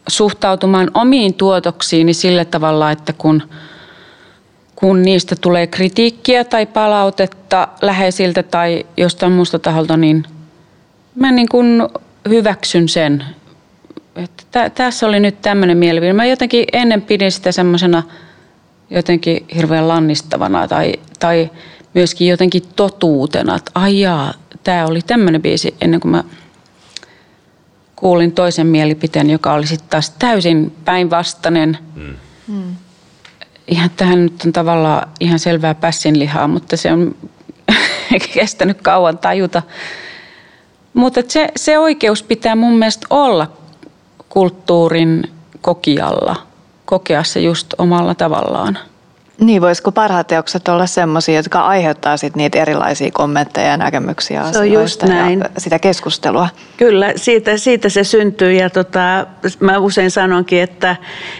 [0.08, 3.42] suhtautumaan omiin tuotoksiini sillä tavalla, että kun,
[4.76, 10.24] kun niistä tulee kritiikkiä tai palautetta läheisiltä tai jostain muusta taholta, niin
[11.14, 11.82] mä niin kuin
[12.28, 13.24] hyväksyn sen.
[14.16, 16.12] Että tässä oli nyt tämmöinen mielipide.
[16.12, 18.02] Mä jotenkin ennen pidin sitä semmoisena
[18.90, 21.50] jotenkin hirveän lannistavana tai, tai
[21.94, 26.24] myöskin jotenkin totuutena, että ai jaa, tämä oli tämmöinen biisi ennen kuin mä
[27.96, 31.78] kuulin toisen mielipiteen, joka oli sitten taas täysin päinvastainen.
[31.94, 32.14] Mm.
[32.48, 32.76] mm.
[33.68, 37.14] Ihan tähän nyt on tavallaan ihan selvää pässinlihaa, mutta se on
[38.34, 39.62] kestänyt kauan tajuta.
[40.94, 43.52] Mutta se, se oikeus pitää mun mielestä olla
[44.28, 46.47] kulttuurin kokijalla,
[46.88, 48.78] kokea se just omalla tavallaan.
[49.40, 54.58] Niin, voisiko parhaat teokset olla sellaisia, jotka aiheuttaa sit niitä erilaisia kommentteja ja näkemyksiä se
[54.58, 55.38] on just näin.
[55.38, 56.48] ja sitä keskustelua?
[56.76, 59.26] Kyllä, siitä, siitä se syntyy ja tota,
[59.60, 60.96] mä usein sanonkin, että,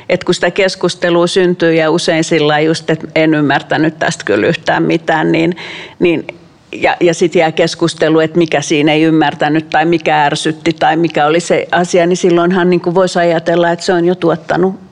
[0.09, 4.83] että kun sitä keskustelua syntyy ja usein sillä just, että en ymmärtänyt tästä kyllä yhtään
[4.83, 5.57] mitään, niin,
[5.99, 6.27] niin
[6.73, 11.27] ja, ja sitten jää keskustelu, että mikä siinä ei ymmärtänyt tai mikä ärsytti tai mikä
[11.27, 14.88] oli se asia, niin silloinhan niin voisi ajatella, että se on jo tuottanut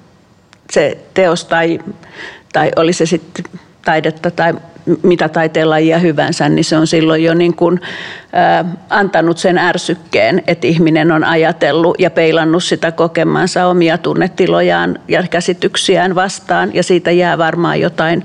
[0.70, 1.78] se teos tai
[2.52, 3.44] tai oli se sitten
[3.84, 4.54] taidetta tai
[5.02, 7.80] mitä taiteenlajia hyvänsä, niin se on silloin jo niin kuin,
[8.60, 15.22] ä, antanut sen ärsykkeen, että ihminen on ajatellut ja peilannut sitä kokemansa omia tunnetilojaan ja
[15.30, 18.24] käsityksiään vastaan ja siitä jää varmaan jotain,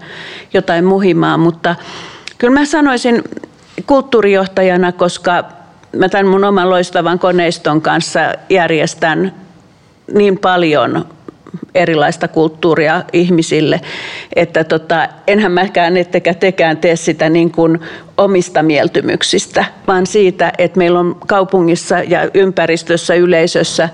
[0.54, 1.76] jotain muhimaa, mutta
[2.38, 3.24] kyllä mä sanoisin
[3.86, 5.44] kulttuurijohtajana, koska
[5.96, 9.34] mä tämän mun oman loistavan koneiston kanssa järjestän
[10.14, 11.06] niin paljon
[11.76, 13.82] erilaista kulttuuria ihmisille.
[14.36, 17.80] Että tota, enhän mäkään ettekä tekään tee sitä niin kuin
[18.18, 23.90] omista mieltymyksistä, vaan siitä, että meillä on kaupungissa ja ympäristössä, yleisössä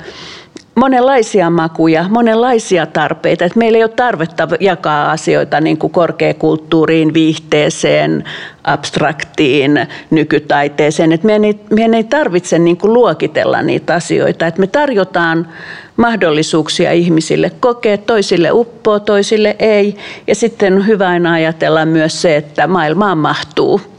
[0.77, 3.45] monenlaisia makuja, monenlaisia tarpeita.
[3.45, 8.23] Että meillä ei ole tarvetta jakaa asioita niin kuin korkeakulttuuriin, viihteeseen,
[8.63, 11.11] abstraktiin, nykytaiteeseen.
[11.11, 14.47] Että meidän ei, meidän ei tarvitse niin kuin luokitella niitä asioita.
[14.47, 15.47] Että me tarjotaan
[15.97, 19.95] mahdollisuuksia ihmisille kokea, toisille uppoo, toisille ei.
[20.27, 23.96] Ja sitten on hyvä aina ajatella myös se, että maailmaan mahtuu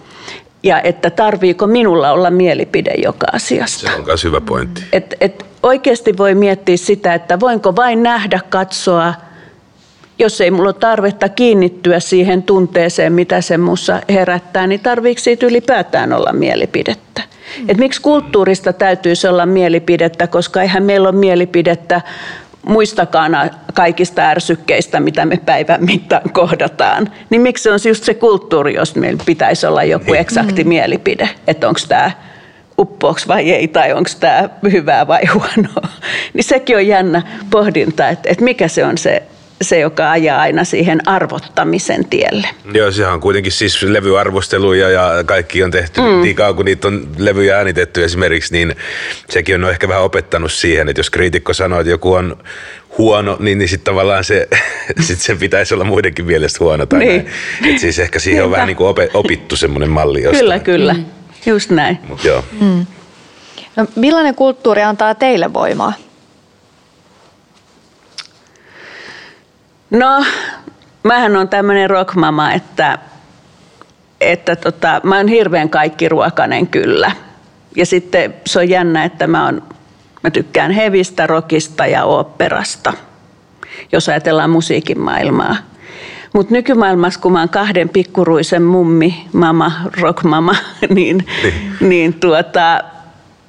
[0.62, 3.90] ja että tarviiko minulla olla mielipide joka asiasta.
[3.90, 4.82] Se on myös hyvä pointti.
[4.92, 9.14] Et, et oikeasti voi miettiä sitä, että voinko vain nähdä, katsoa,
[10.18, 15.46] jos ei mulla ole tarvetta kiinnittyä siihen tunteeseen, mitä se muussa herättää, niin tarviiko siitä
[15.46, 17.22] ylipäätään olla mielipidettä?
[17.58, 17.70] Mm.
[17.70, 22.00] Et miksi kulttuurista täytyisi olla mielipidettä, koska eihän meillä ole mielipidettä
[22.68, 27.12] muistakaan kaikista ärsykkeistä, mitä me päivän mittaan kohdataan.
[27.31, 30.20] Niin miksi se on just se kulttuuri, jos meillä pitäisi olla joku niin.
[30.20, 30.68] eksakti mm.
[30.68, 32.11] mielipide, että onko tämä
[32.78, 35.88] uppooks vai ei, tai onko tämä hyvää vai huonoa.
[36.35, 39.22] Niin sekin on jännä pohdinta, että, että mikä se on se
[39.62, 42.48] se, joka ajaa aina siihen arvottamisen tielle.
[42.74, 46.22] Joo, sehän on kuitenkin siis levyarvosteluja ja kaikki on tehty mm.
[46.22, 48.76] niin kauan, kun niitä on levyjä äänitetty esimerkiksi, niin
[49.28, 52.36] sekin on ehkä vähän opettanut siihen, että jos kriitikko sanoo, että joku on
[52.98, 54.48] huono, niin, niin sitten tavallaan se,
[55.06, 56.86] sit sen pitäisi olla muidenkin mielestä huono.
[56.86, 57.24] Tai niin.
[57.62, 57.74] näin.
[57.74, 60.40] Et siis ehkä siihen on vähän niin kuin opittu semmoinen malli jostain.
[60.40, 60.94] Kyllä, kyllä.
[60.94, 61.04] Mm.
[61.46, 61.98] Just näin.
[62.08, 62.44] Mut joo.
[62.60, 62.86] Mm.
[63.76, 65.92] No, millainen kulttuuri antaa teille voimaa?
[69.90, 70.24] No,
[71.03, 72.98] mähän on tämmöinen rockmama, että,
[74.20, 77.12] että tota, mä oon hirveän kaikki ruokanen kyllä.
[77.77, 79.62] Ja sitten se on jännä, että mä, on,
[80.22, 82.92] mä tykkään hevistä, rockista ja oopperasta,
[83.92, 85.57] jos ajatellaan musiikin maailmaa.
[86.33, 90.57] Mutta nykymaailmassa, kun mä oon kahden pikkuruisen mummi, mama, rockmama,
[90.94, 91.55] niin, niin.
[91.81, 92.85] niin tuota,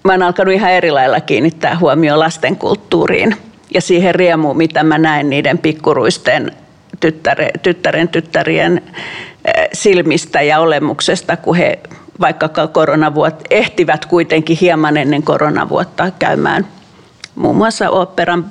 [0.04, 3.36] mä oon alkanut ihan eri lailla kiinnittää huomioon lastenkulttuuriin–
[3.74, 6.52] ja siihen riemuun, mitä mä näen niiden pikkuruisten
[7.00, 8.82] tyttäre, tyttären tyttärien
[9.46, 11.80] eh, silmistä ja olemuksesta, kun he
[12.20, 16.68] vaikka koronavuot ehtivät kuitenkin hieman ennen koronavuotta käymään
[17.40, 18.46] muun muassa operan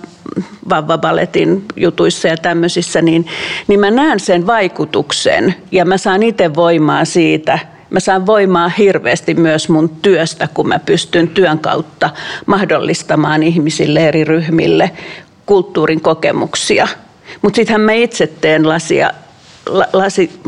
[0.68, 3.26] vavvabaletin jutuissa ja tämmöisissä, niin,
[3.66, 7.58] niin mä näen sen vaikutuksen ja mä saan itse voimaa siitä.
[7.90, 12.10] Mä saan voimaa hirveästi myös mun työstä, kun mä pystyn työn kautta
[12.46, 14.90] mahdollistamaan ihmisille eri ryhmille
[15.46, 16.88] kulttuurin kokemuksia.
[17.42, 19.10] Mutta sittenhän mä itse teen lasia,
[19.92, 20.40] lasi,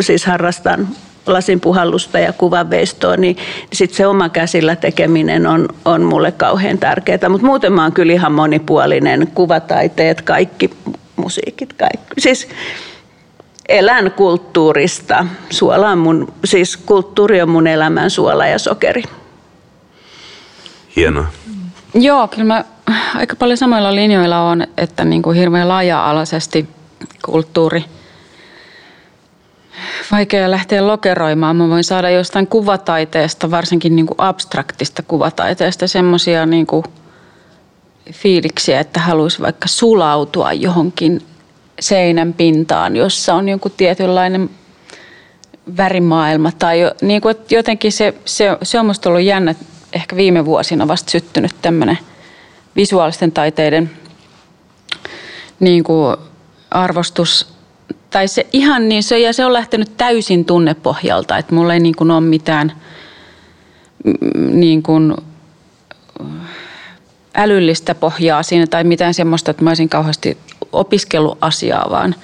[0.00, 0.88] siis harrastan
[1.26, 3.36] lasin puhallusta ja kuvanveistoa, niin
[3.72, 7.28] sitten se oma käsillä tekeminen on, on mulle kauhean tärkeää.
[7.28, 10.70] Mutta muuten mä oon kyllä ihan monipuolinen, kuvataiteet, kaikki
[11.16, 12.20] musiikit, kaikki.
[12.20, 12.48] Siis
[13.68, 15.26] elän kulttuurista.
[15.50, 19.02] Suola on mun, siis kulttuuri on mun elämän suola ja sokeri.
[20.96, 21.26] Hienoa.
[21.94, 22.64] Joo, kyllä mä
[23.14, 26.68] aika paljon samoilla linjoilla on, että niin kuin hirveän laaja-alaisesti
[27.22, 27.84] kulttuuri–
[30.12, 31.56] vaikea lähteä lokeroimaan.
[31.56, 36.66] Mä voin saada jostain kuvataiteesta, varsinkin niin kuin abstraktista kuvataiteesta, semmoisia niin
[38.12, 41.22] fiiliksiä, että haluaisi vaikka sulautua johonkin
[41.80, 44.50] seinän pintaan, jossa on joku tietynlainen
[45.76, 46.52] värimaailma.
[46.52, 49.54] Tai jo, niin kuin, että jotenkin se, se, se on musta ollut jännä,
[49.92, 51.98] ehkä viime vuosina vasta syttynyt tämmöinen
[52.76, 53.90] visuaalisten taiteiden
[55.60, 56.16] niin kuin
[56.70, 57.54] arvostus
[58.10, 61.96] tai se ihan niin, se, ja se on lähtenyt täysin tunnepohjalta, että mulla ei niin
[61.96, 62.72] kuin ole mitään
[64.04, 65.16] mm, niin kuin
[67.34, 70.38] älyllistä pohjaa siinä tai mitään semmoista, että mä olisin kauheasti
[70.72, 72.14] opiskellut asiaa, vaan,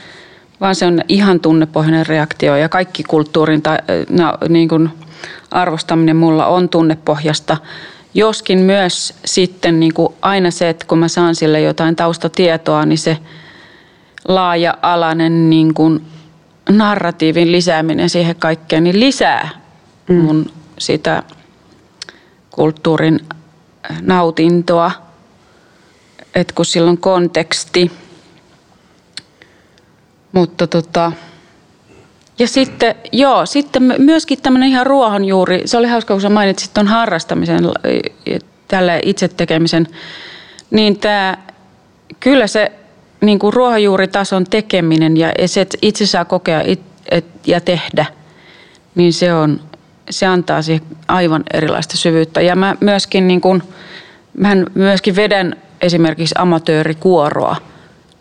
[0.60, 3.78] vaan se on ihan tunnepohjainen reaktio ja kaikki kulttuurin tai,
[4.10, 4.90] no, niin kuin
[5.50, 7.56] arvostaminen mulla on tunnepohjasta.
[8.14, 12.98] Joskin myös sitten niin kuin aina se, että kun mä saan sille jotain taustatietoa, niin
[12.98, 13.18] se–
[14.28, 16.06] laaja-alainen niin kuin
[16.70, 19.48] narratiivin lisääminen siihen kaikkeen, niin lisää
[20.08, 20.16] mm.
[20.16, 21.22] mun sitä
[22.50, 23.20] kulttuurin
[24.00, 24.90] nautintoa.
[26.34, 27.90] että kun sillä on konteksti.
[30.32, 31.12] Mutta tota,
[32.38, 36.86] ja sitten, joo, sitten myöskin tämmöinen ihan ruohonjuuri, se oli hauska, kun sä mainitsit tuon
[36.86, 37.64] harrastamisen,
[38.68, 39.88] tälle itse tekemisen,
[40.70, 41.38] niin tämä,
[42.20, 42.72] kyllä se
[43.20, 48.06] niin kuin ruohonjuuritason tekeminen ja se, että itse saa kokea it, et, ja tehdä,
[48.94, 49.60] niin se, on,
[50.10, 52.40] se antaa siihen aivan erilaista syvyyttä.
[52.40, 53.62] Ja mä myöskin, niin kuin,
[54.36, 57.56] mähän myöskin vedän esimerkiksi amatöörikuoroa,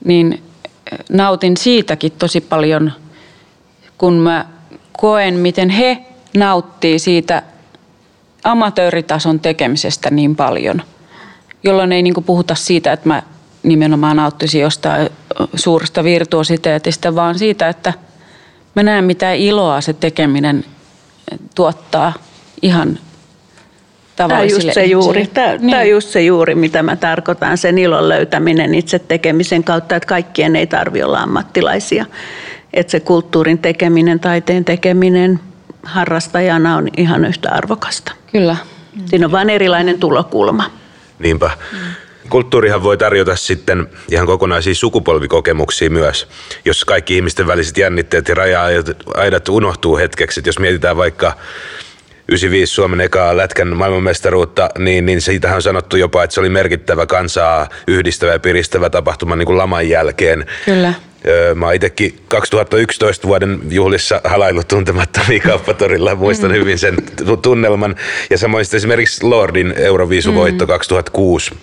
[0.05, 0.43] niin
[1.09, 2.91] nautin siitäkin tosi paljon,
[3.97, 4.45] kun mä
[4.91, 6.05] koen, miten he
[6.37, 7.43] nauttii siitä
[8.43, 10.81] amatööritason tekemisestä niin paljon,
[11.63, 13.23] jolloin ei niin kuin puhuta siitä, että mä
[13.63, 15.09] nimenomaan nauttisi jostain
[15.55, 17.93] suuresta virtuositeetista, vaan siitä, että
[18.75, 20.65] mä näen mitä iloa se tekeminen
[21.55, 22.13] tuottaa
[22.61, 22.99] ihan
[24.17, 25.69] Tämä on just se juuri, tämä, niin.
[25.69, 30.07] tämä on just se juuri, mitä mä tarkoitan, sen ilon löytäminen itse tekemisen kautta, että
[30.07, 32.05] kaikkien ei tarvitse olla ammattilaisia.
[32.73, 35.39] Että se kulttuurin tekeminen, taiteen tekeminen
[35.83, 38.11] harrastajana on ihan yhtä arvokasta.
[38.31, 38.55] Kyllä.
[39.05, 40.71] Siinä on vain erilainen tulokulma.
[41.19, 41.51] Niinpä.
[41.71, 41.77] Mm.
[42.29, 46.27] Kulttuurihan voi tarjota sitten ihan kokonaisia sukupolvikokemuksia myös,
[46.65, 50.39] jos kaikki ihmisten väliset jännitteet ja raja-aidat unohtuu hetkeksi.
[50.39, 51.33] Että jos mietitään vaikka
[52.29, 57.05] 95 Suomen ekaa lätkän maailmanmestaruutta, niin, niin siitähän on sanottu jopa, että se oli merkittävä
[57.05, 60.45] kansaa yhdistävä ja piristävä tapahtuma niin kuin laman jälkeen.
[60.65, 60.93] Kyllä.
[61.55, 66.15] Mä oon itsekin 2011 vuoden juhlissa halailut tuntemattomia kauppatorilla.
[66.15, 66.55] Muistan mm.
[66.55, 66.95] hyvin sen
[67.41, 67.95] tunnelman.
[68.29, 70.67] Ja samoin esimerkiksi Lordin Euroviisuvoitto mm.
[70.67, 71.55] 2006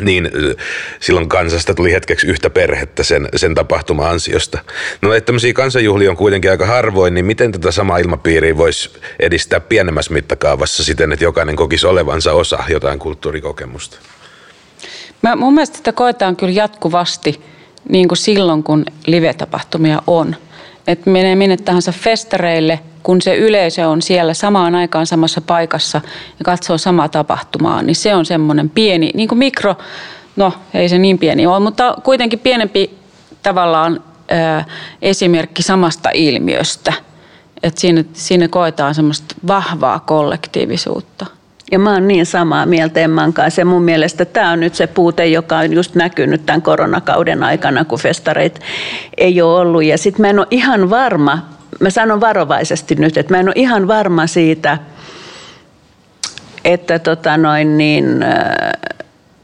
[0.00, 0.30] niin
[1.00, 4.58] silloin kansasta tuli hetkeksi yhtä perhettä sen, sen tapahtuma ansiosta.
[5.02, 9.60] No että tämmöisiä kansanjuhlia on kuitenkin aika harvoin, niin miten tätä samaa ilmapiiriä voisi edistää
[9.60, 13.98] pienemmässä mittakaavassa siten, että jokainen kokisi olevansa osa jotain kulttuurikokemusta?
[15.22, 17.40] Mä, mun mielestä sitä koetaan kyllä jatkuvasti
[17.88, 20.36] niin kuin silloin, kun live-tapahtumia on.
[20.86, 26.00] Että menee minne tahansa festareille– kun se yleisö on siellä samaan aikaan samassa paikassa
[26.38, 29.76] ja katsoo samaa tapahtumaa, niin se on semmoinen pieni, niin kuin mikro,
[30.36, 32.98] no ei se niin pieni ole, mutta kuitenkin pienempi
[33.42, 34.64] tavallaan ää,
[35.02, 36.92] esimerkki samasta ilmiöstä.
[37.62, 41.26] Että siinä, siinä koetaan semmoista vahvaa kollektiivisuutta.
[41.72, 43.60] Ja mä oon niin samaa mieltä Emman kanssa.
[43.60, 47.84] Ja mun mielestä tämä on nyt se puute, joka on just näkynyt tämän koronakauden aikana,
[47.84, 48.60] kun festareita
[49.16, 49.84] ei ole ollut.
[49.84, 51.48] Ja sitten mä en ole ihan varma,
[51.80, 54.78] mä sanon varovaisesti nyt, että mä en ole ihan varma siitä,
[56.64, 58.24] että tota noin niin,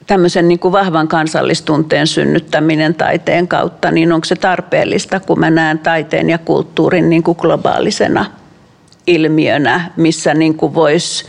[0.07, 5.79] tämmöisen niin kuin vahvan kansallistunteen synnyttäminen taiteen kautta, niin onko se tarpeellista, kun mä näen
[5.79, 8.25] taiteen ja kulttuurin niin kuin globaalisena
[9.07, 11.25] ilmiönä, missä niin voisi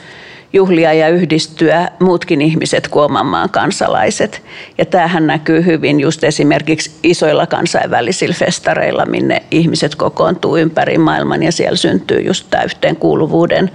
[0.53, 4.41] juhlia ja yhdistyä muutkin ihmiset kuin oman maan kansalaiset.
[4.77, 11.51] Ja tämähän näkyy hyvin just esimerkiksi isoilla kansainvälisillä festareilla, minne ihmiset kokoontuu ympäri maailman ja
[11.51, 13.71] siellä syntyy just tämä yhteenkuuluvuuden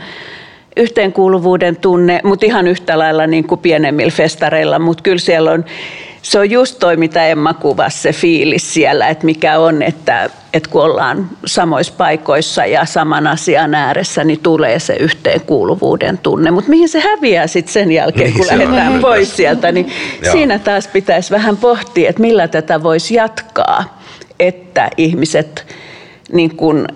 [0.77, 5.65] yhteenkuuluvuuden tunne, mutta ihan yhtä lailla niin kuin pienemmillä festareilla, mutta kyllä siellä on
[6.27, 10.71] se on just toi, mitä Emma kuvasi, se fiilis siellä, että mikä on, että, että
[10.71, 16.51] kun ollaan samoissa paikoissa ja saman asian ääressä, niin tulee se yhteenkuuluvuuden tunne.
[16.51, 19.93] Mutta mihin se häviää sitten sen jälkeen, kun niin, lähdetään pois sieltä, niin
[20.33, 24.01] siinä taas pitäisi vähän pohtia, että millä tätä voisi jatkaa,
[24.41, 25.75] että ihmiset
[26.33, 26.87] niin kun,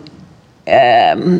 [0.68, 1.36] ähm,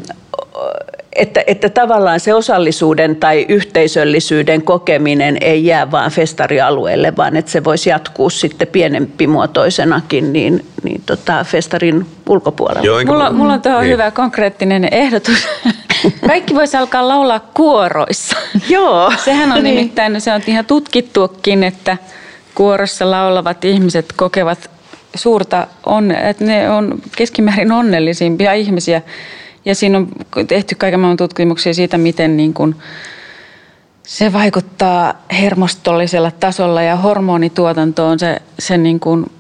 [1.12, 7.64] että, että tavallaan se osallisuuden tai yhteisöllisyyden kokeminen ei jää vain festarialueelle, vaan että se
[7.64, 12.86] voisi jatkuu sitten pienempimuotoisenakin niin, niin tota festarin ulkopuolella.
[12.86, 13.92] Joo, mulla, mulla on tuohon niin.
[13.92, 15.48] hyvä konkreettinen ehdotus.
[16.26, 18.36] Kaikki voisi alkaa laulaa kuoroissa.
[18.68, 19.12] Joo.
[19.24, 19.76] Sehän on niin.
[19.76, 21.96] nimittäin, se on ihan tutkittuakin, että
[22.54, 24.70] kuorossa laulavat ihmiset kokevat
[25.14, 29.02] suurta, on, että ne on keskimäärin onnellisimpia ihmisiä
[29.64, 30.08] ja siinä on
[30.48, 32.76] tehty kaiken maailman tutkimuksia siitä, miten niin kuin
[34.02, 39.30] se vaikuttaa hermostollisella tasolla ja hormonituotantoon se, se niin kuin,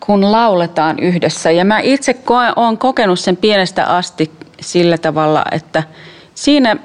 [0.00, 1.50] kun lauletaan yhdessä.
[1.50, 2.16] Ja mä itse
[2.56, 5.82] olen kokenut sen pienestä asti sillä tavalla, että
[6.34, 6.76] siinä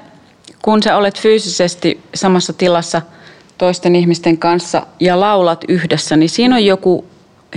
[0.62, 3.02] kun sä olet fyysisesti samassa tilassa
[3.58, 7.04] toisten ihmisten kanssa ja laulat yhdessä, niin siinä on joku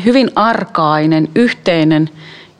[0.06, 2.10] hyvin arkainen, yhteinen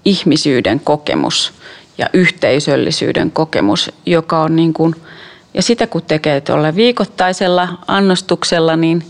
[0.06, 1.54] ihmisyyden kokemus–
[2.02, 4.96] ja yhteisöllisyyden kokemus, joka on niin kuin,
[5.54, 9.04] ja sitä kun tekee tuolla viikoittaisella annostuksella, niin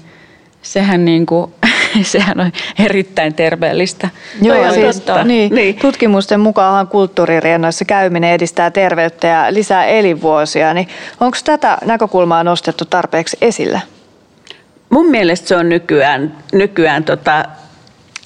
[0.62, 1.52] sehän, niin kuin,
[2.04, 4.10] sehän on erittäin terveellistä.
[4.42, 5.76] Joo, siis, niin, niin.
[5.76, 10.74] tutkimusten mukaan kulttuuririennoissa käyminen edistää terveyttä ja lisää elinvuosia.
[10.74, 10.88] Niin
[11.20, 13.82] onko tätä näkökulmaa nostettu tarpeeksi esille?
[14.90, 17.46] Mun mielestä se on nykyään, nykyään tota,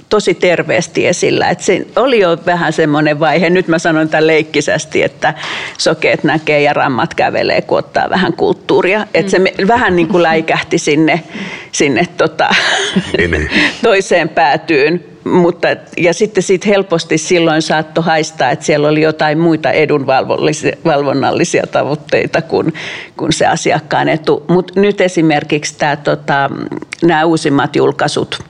[0.09, 1.49] tosi terveesti esillä.
[1.49, 5.33] Et se oli jo vähän semmoinen vaihe, nyt mä sanon tämän leikkisästi, että
[5.77, 9.07] sokeet näkee ja rammat kävelee, kun ottaa vähän kulttuuria.
[9.13, 11.23] Että se vähän niin kuin läikähti sinne,
[11.71, 12.49] sinne tota,
[13.17, 13.49] niin, niin.
[13.83, 15.03] toiseen päätyyn.
[15.23, 22.41] Mutta, ja sitten siitä helposti silloin saattoi haistaa, että siellä oli jotain muita edunvalvonnallisia tavoitteita
[22.41, 22.73] kuin,
[23.17, 24.45] kuin se asiakkaan etu.
[24.47, 26.49] Mutta nyt esimerkiksi tämä, tota,
[27.03, 28.43] nämä uusimmat julkaisut,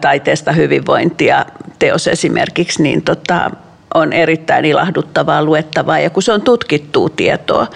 [0.00, 1.46] taiteesta hyvinvointia
[1.78, 3.50] teos esimerkiksi, niin tota,
[3.94, 7.66] on erittäin ilahduttavaa luettavaa ja kun se on tutkittua tietoa.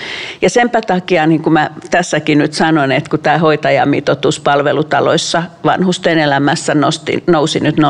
[0.42, 6.18] Ja senpä takia, niin kuin mä tässäkin nyt sanon, että kun tämä hoitajamitoitus palvelutaloissa vanhusten
[6.18, 7.82] elämässä nosti, nousi nyt 0,5-0,7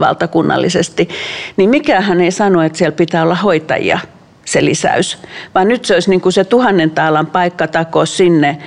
[0.00, 1.08] valtakunnallisesti,
[1.56, 3.98] niin mikähän ei sano, että siellä pitää olla hoitajia
[4.52, 5.18] se lisäys,
[5.54, 8.58] vaan nyt se olisi niin kuin se tuhannen taalan paikka takoa sinne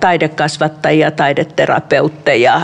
[0.00, 2.60] taidekasvattajia, taideterapeutteja,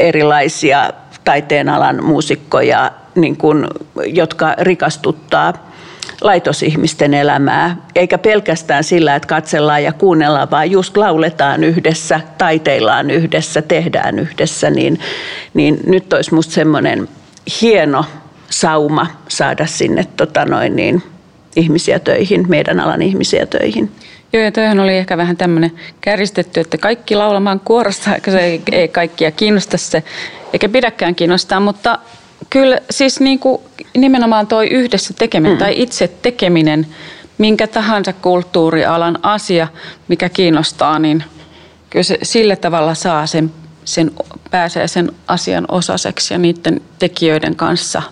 [0.00, 0.90] erilaisia
[1.24, 3.66] taiteenalan muusikkoja, niin kuin,
[4.06, 5.52] jotka rikastuttaa
[6.20, 13.62] laitosihmisten elämää, eikä pelkästään sillä, että katsellaan ja kuunnellaan, vaan just lauletaan yhdessä, taiteillaan yhdessä,
[13.62, 15.00] tehdään yhdessä, niin,
[15.54, 17.08] niin nyt olisi musta semmoinen
[17.62, 18.04] hieno
[18.50, 21.02] sauma saada sinne tota noin niin,
[21.56, 23.90] ihmisiä töihin, meidän alan ihmisiä töihin.
[24.32, 28.88] Joo, ja toihan oli ehkä vähän tämmöinen käristetty, että kaikki laulamaan kuorossa, se ei, ei
[28.88, 30.02] kaikkia kiinnosta se,
[30.52, 31.98] eikä pidäkään kiinnostaa, mutta
[32.50, 33.62] kyllä siis niin kuin
[33.96, 35.58] nimenomaan toi yhdessä tekeminen mm.
[35.58, 36.86] tai itse tekeminen,
[37.38, 39.68] minkä tahansa kulttuurialan asia,
[40.08, 41.24] mikä kiinnostaa, niin
[41.90, 43.52] kyllä se sillä tavalla saa sen,
[43.84, 44.10] sen
[44.50, 48.02] pääsee sen asian osaseksi ja niiden tekijöiden kanssa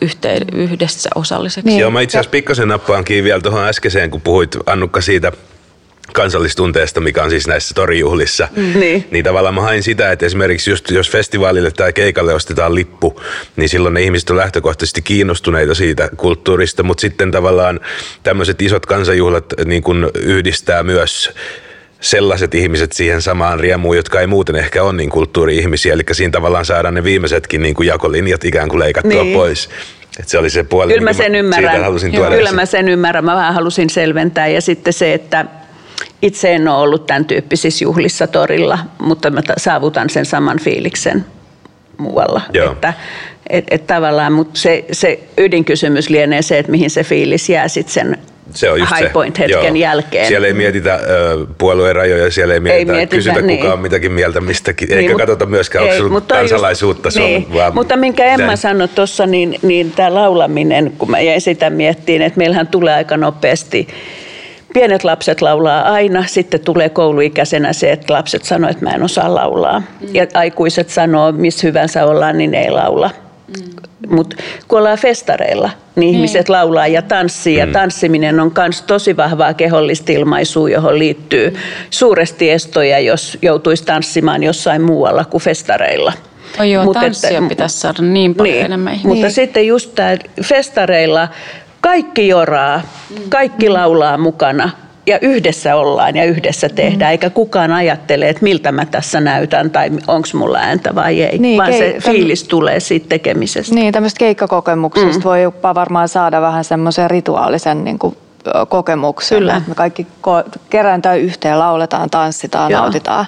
[0.00, 1.68] yhteen, yhdessä osalliseksi.
[1.68, 1.80] Niin.
[1.80, 5.32] Joo, mä itse asiassa pikkasen nappaan kiinni vielä tuohon äskeiseen, kun puhuit Annukka siitä
[6.12, 8.48] kansallistunteesta, mikä on siis näissä torijuhlissa.
[8.56, 8.80] Mm.
[8.80, 9.08] Niin.
[9.10, 13.20] niin tavallaan mä hain sitä, että esimerkiksi just, jos festivaalille tai keikalle ostetaan lippu,
[13.56, 17.80] niin silloin ne ihmiset on lähtökohtaisesti kiinnostuneita siitä kulttuurista, mutta sitten tavallaan
[18.22, 21.30] tämmöiset isot kansanjuhlat niin kun yhdistää myös
[22.00, 25.92] sellaiset ihmiset siihen samaan riemuun, jotka ei muuten ehkä ole niin kulttuuri-ihmisiä.
[25.92, 29.36] Eli siinä tavallaan saadaan ne viimeisetkin niin kuin jakolinjat ikään kuin leikattua niin.
[29.36, 29.68] pois.
[30.20, 31.82] Et se oli se puoli, kyllä mä sen mä ymmärrän.
[31.82, 33.24] halusin tuoda Kyllä mä sen ymmärrän.
[33.24, 34.48] Mä vähän halusin selventää.
[34.48, 35.44] Ja sitten se, että
[36.22, 41.24] itse en ole ollut tämän tyyppisissä juhlissa torilla, mutta mä saavutan sen saman fiiliksen
[41.98, 42.40] muualla.
[42.52, 42.72] Joo.
[42.72, 42.94] Että,
[43.50, 47.94] et, et tavallaan, mutta se, se ydinkysymys lienee se, että mihin se fiilis jää sitten
[47.94, 48.18] sen
[48.54, 49.74] se on just high point hetken Joo.
[49.74, 50.26] jälkeen.
[50.26, 51.00] Siellä ei mietitä äh,
[51.58, 53.60] puolueen rajoja, siellä ei mietitä, ei mietitä kysytä niin.
[53.60, 57.06] kukaan mitäkin mieltä mistäkin, niin, eikä mut, katsota myöskään, ei, onko mutta kansalaisuutta.
[57.06, 57.54] Just, niin.
[57.54, 58.58] vaan mutta minkä Emma näin.
[58.58, 63.16] sanoi tuossa, niin, niin tämä laulaminen, kun mä jäin sitä miettiin, että meillähän tulee aika
[63.16, 63.88] nopeasti
[64.74, 69.34] pienet lapset laulaa aina, sitten tulee kouluikäisenä se, että lapset sanoo, että mä en osaa
[69.34, 69.78] laulaa.
[69.80, 70.08] Mm.
[70.12, 73.10] Ja aikuiset sanoo, missä hyvänsä ollaan, niin ei laula.
[73.48, 73.87] Mm.
[74.10, 74.36] Mutta
[74.68, 76.52] kun ollaan festareilla, niin ihmiset mm.
[76.52, 77.56] laulaa ja tanssii.
[77.56, 77.60] Mm.
[77.60, 81.56] Ja tanssiminen on myös tosi vahvaa kehollista ilmaisua, johon liittyy
[81.90, 86.12] suuresti estoja, jos joutuisi tanssimaan jossain muualla kuin festareilla.
[86.60, 89.00] Oh joo, Mut tanssia että, pitäisi saada niin paljon niin, enemmän.
[89.04, 89.30] Mutta niin.
[89.30, 91.28] sitten just tämä festareilla
[91.80, 92.82] kaikki joraa,
[93.28, 94.70] kaikki laulaa mukana
[95.08, 99.90] ja yhdessä ollaan ja yhdessä tehdään, eikä kukaan ajattele, että miltä mä tässä näytän tai
[100.06, 103.74] onko mulla ääntä vai ei, niin, vaan se fiilis tulee siitä tekemisestä.
[103.74, 105.24] Niin, tämmöistä keikkakokemuksesta mm.
[105.24, 108.16] voi jopa varmaan saada vähän semmoisen rituaalisen niin kuin,
[108.68, 109.38] kokemuksen.
[109.38, 109.62] Kyllä.
[109.66, 112.80] me kaikki ko- kerääntyy yhteen, lauletaan, tanssitaan, Joo.
[112.80, 113.26] nautitaan.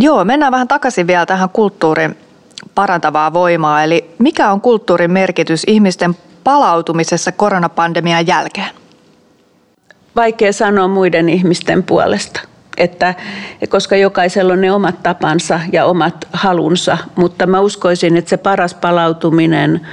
[0.00, 2.16] Joo, mennään vähän takaisin vielä tähän kulttuurin
[2.74, 3.84] parantavaa voimaa.
[3.84, 8.79] Eli mikä on kulttuurin merkitys ihmisten palautumisessa koronapandemian jälkeen?
[10.16, 12.40] Vaikea sanoa muiden ihmisten puolesta,
[12.76, 13.14] että,
[13.68, 18.74] koska jokaisella on ne omat tapansa ja omat halunsa, mutta mä uskoisin, että se paras
[18.74, 19.86] palautuminen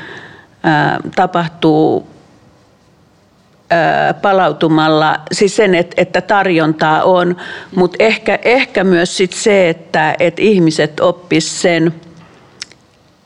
[0.64, 2.08] ää, tapahtuu
[4.22, 7.36] palautumalla, siis sen, että tarjontaa on,
[7.76, 11.94] mutta ehkä, ehkä myös sit se, että, että ihmiset oppis sen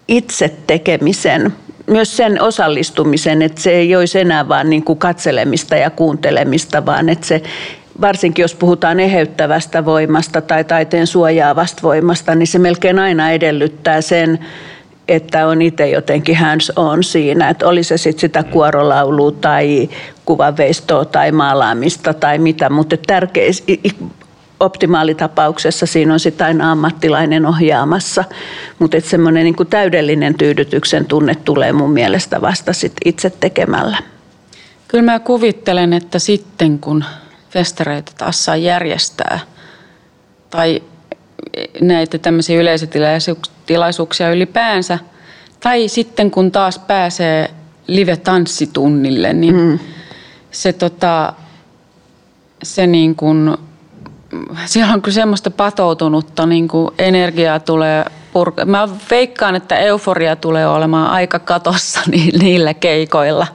[0.08, 1.54] itse tekemisen
[1.92, 7.10] myös sen osallistumisen, että se ei olisi enää vaan niin kuin katselemista ja kuuntelemista, vaan
[7.10, 7.42] että se
[8.02, 14.40] varsinkin jos puhutaan eheyttävästä voimasta tai taiteen suojaavasta voimasta, niin se melkein aina edellyttää sen,
[15.08, 19.90] että on itse jotenkin hands on siinä, että oli se sitten sitä kuorolaulua tai
[20.26, 23.52] kuvanveistoa tai maalaamista tai mitä, mutta tärkeä,
[24.62, 28.24] optimaalitapauksessa siinä on sitten aina ammattilainen ohjaamassa,
[28.80, 33.98] mutta semmoinen niin täydellinen tyydytyksen tunne tulee mun mielestä vasta sit itse tekemällä.
[34.88, 37.04] Kyllä mä kuvittelen, että sitten kun
[37.50, 39.40] festareita taas saa järjestää
[40.50, 40.82] tai
[41.82, 45.00] näitä tämmöisiä yleisötilaisuuksia ylipäänsä,
[45.60, 47.52] tai sitten kun taas pääsee
[47.88, 49.80] live-tanssitunnille, niin mm.
[50.52, 51.34] se, tota,
[52.64, 53.58] se niin kuin
[54.66, 58.66] siellä on kyllä semmoista patoutunutta niin kuin energiaa tulee purka.
[58.66, 62.00] Mä veikkaan, että euforia tulee olemaan aika katossa
[62.42, 63.48] niillä keikoilla.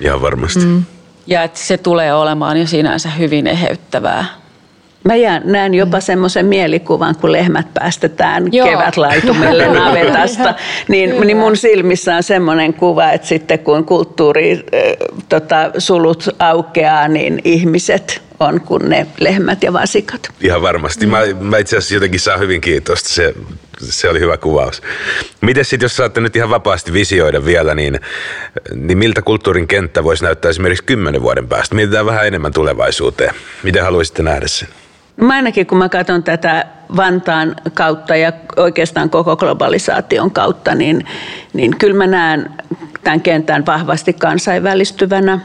[0.00, 0.64] Ihan varmasti.
[0.64, 0.82] Mm.
[1.26, 4.24] Ja että se tulee olemaan jo sinänsä hyvin eheyttävää.
[5.04, 8.68] Mä jään, näen jopa semmoisen mielikuvan, kun lehmät päästetään Joo.
[8.68, 10.54] kevätlaitumelle navetasta.
[10.88, 14.60] Niin, niin mun silmissä on semmoinen kuva, että sitten kun kulttuuri äh,
[15.28, 20.28] tota, sulut aukeaa, niin ihmiset on kuin ne lehmät ja vasikat.
[20.40, 21.06] Ihan varmasti.
[21.06, 23.08] Mä, mä itse asiassa jotenkin saan hyvin kiitosta.
[23.08, 23.34] Se,
[23.78, 24.82] se oli hyvä kuvaus.
[25.40, 28.00] Miten sitten, jos saatte nyt ihan vapaasti visioida vielä, niin,
[28.74, 31.74] niin miltä kulttuurin kenttä voisi näyttää esimerkiksi kymmenen vuoden päästä?
[31.74, 33.34] Mietitään vähän enemmän tulevaisuuteen.
[33.62, 34.68] Miten haluaisitte nähdä sen?
[35.16, 36.66] Mä ainakin kun mä katson tätä
[36.96, 41.06] Vantaan kautta ja oikeastaan koko globalisaation kautta, niin,
[41.52, 42.50] niin kyllä mä näen
[43.04, 45.40] tämän kentän vahvasti kansainvälistyvänä.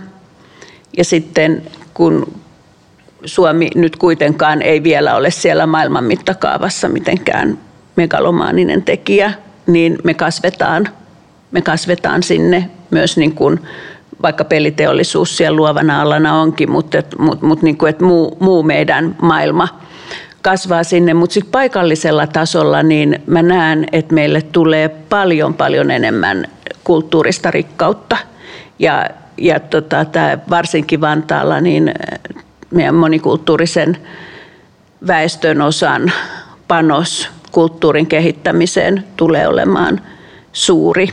[0.98, 1.64] Ja sitten
[1.94, 2.42] kun
[3.26, 7.58] Suomi nyt kuitenkaan ei vielä ole siellä maailman mittakaavassa mitenkään
[7.96, 9.34] megalomaaninen tekijä,
[9.68, 10.88] niin me kasvetaan,
[11.52, 13.60] me kasvetaan sinne myös niin kuin
[14.22, 19.16] vaikka peliteollisuus siellä luovana alana onkin, mutta, mutta, mutta niin kuin, että muu, muu meidän
[19.22, 19.68] maailma
[20.42, 21.14] kasvaa sinne.
[21.14, 26.46] Mutta sitten paikallisella tasolla niin mä näen, että meille tulee paljon paljon enemmän
[26.84, 28.18] kulttuurista rikkautta.
[28.80, 31.92] Ja, ja tota, tää, varsinkin Vantaalla niin
[32.72, 33.98] meidän monikulttuurisen
[35.08, 36.12] väestön osan
[36.68, 40.02] panos kulttuurin kehittämiseen tulee olemaan
[40.54, 41.08] suuri.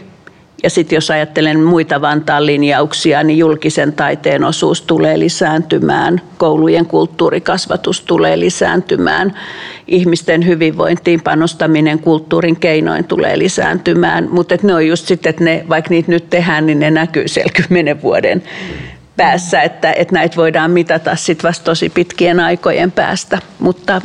[0.63, 8.01] Ja sitten jos ajattelen muita Vantaan linjauksia, niin julkisen taiteen osuus tulee lisääntymään, koulujen kulttuurikasvatus
[8.01, 9.35] tulee lisääntymään,
[9.87, 14.29] ihmisten hyvinvointiin panostaminen kulttuurin keinoin tulee lisääntymään.
[14.31, 17.53] Mutta ne on just sitten, että ne, vaikka niitä nyt tehdään, niin ne näkyy siellä
[17.53, 18.43] kymmenen vuoden
[19.19, 23.39] päässä, että, että näitä voidaan mitata sitten vasta tosi pitkien aikojen päästä.
[23.59, 24.03] Mutta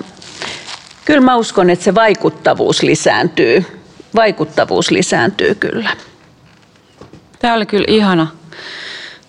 [1.05, 3.65] kyllä mä uskon, että se vaikuttavuus lisääntyy.
[4.15, 5.89] Vaikuttavuus lisääntyy kyllä.
[7.39, 8.27] Tämä oli kyllä ihana.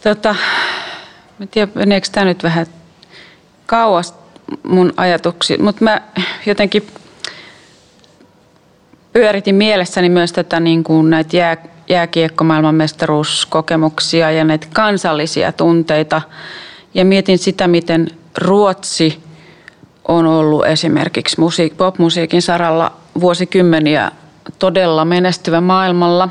[0.03, 0.35] Tota,
[1.39, 2.67] mä tiedän, meneekö tämä nyt vähän
[3.67, 4.15] kauas
[4.63, 6.01] mun ajatuksi, mutta mä
[6.47, 6.87] jotenkin
[9.13, 11.57] pyöritin mielessäni myös tätä niin kuin näitä jää,
[11.89, 16.23] jääkiekkomaailman mestaruuskokemuksia ja näitä kansallisia tunteita.
[16.95, 19.23] Ja mietin sitä, miten Ruotsi
[20.09, 24.13] on ollut esimerkiksi musiik- popmusiikin saralla vuosikymmeniä
[24.59, 26.29] todella menestyvä maailmalla.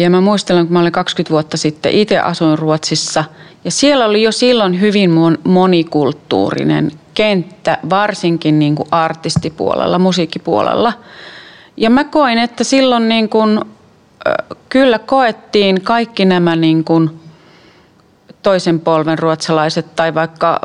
[0.00, 3.24] Ja mä muistelen, kun mä olin 20 vuotta sitten, itse asuin Ruotsissa
[3.64, 5.10] Ja siellä oli jo silloin hyvin
[5.44, 10.92] monikulttuurinen kenttä, varsinkin niin kuin artistipuolella, musiikkipuolella.
[11.76, 13.60] Ja mä koin, että silloin niin kuin,
[14.68, 17.20] kyllä koettiin kaikki nämä niin kuin
[18.42, 20.60] toisen polven ruotsalaiset tai vaikka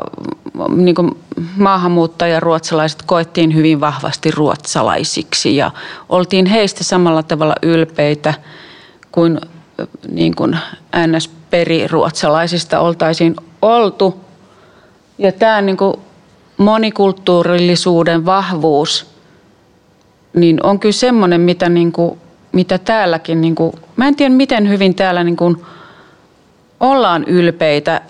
[0.76, 1.16] niin kuin
[1.56, 5.70] maahanmuuttajaruotsalaiset koettiin hyvin vahvasti ruotsalaisiksi ja
[6.08, 8.34] oltiin heistä samalla tavalla ylpeitä
[9.12, 9.40] kuin,
[10.08, 10.58] niin kuin
[10.96, 14.20] NS-periruotsalaisista oltaisiin oltu.
[15.18, 15.96] Ja tämä niin kuin
[16.56, 19.11] monikulttuurillisuuden vahvuus
[20.34, 22.18] niin on kyllä semmoinen, mitä, niin kuin,
[22.52, 25.56] mitä täälläkin, niin kuin, mä en tiedä miten hyvin täällä niin kuin
[26.80, 28.00] ollaan ylpeitä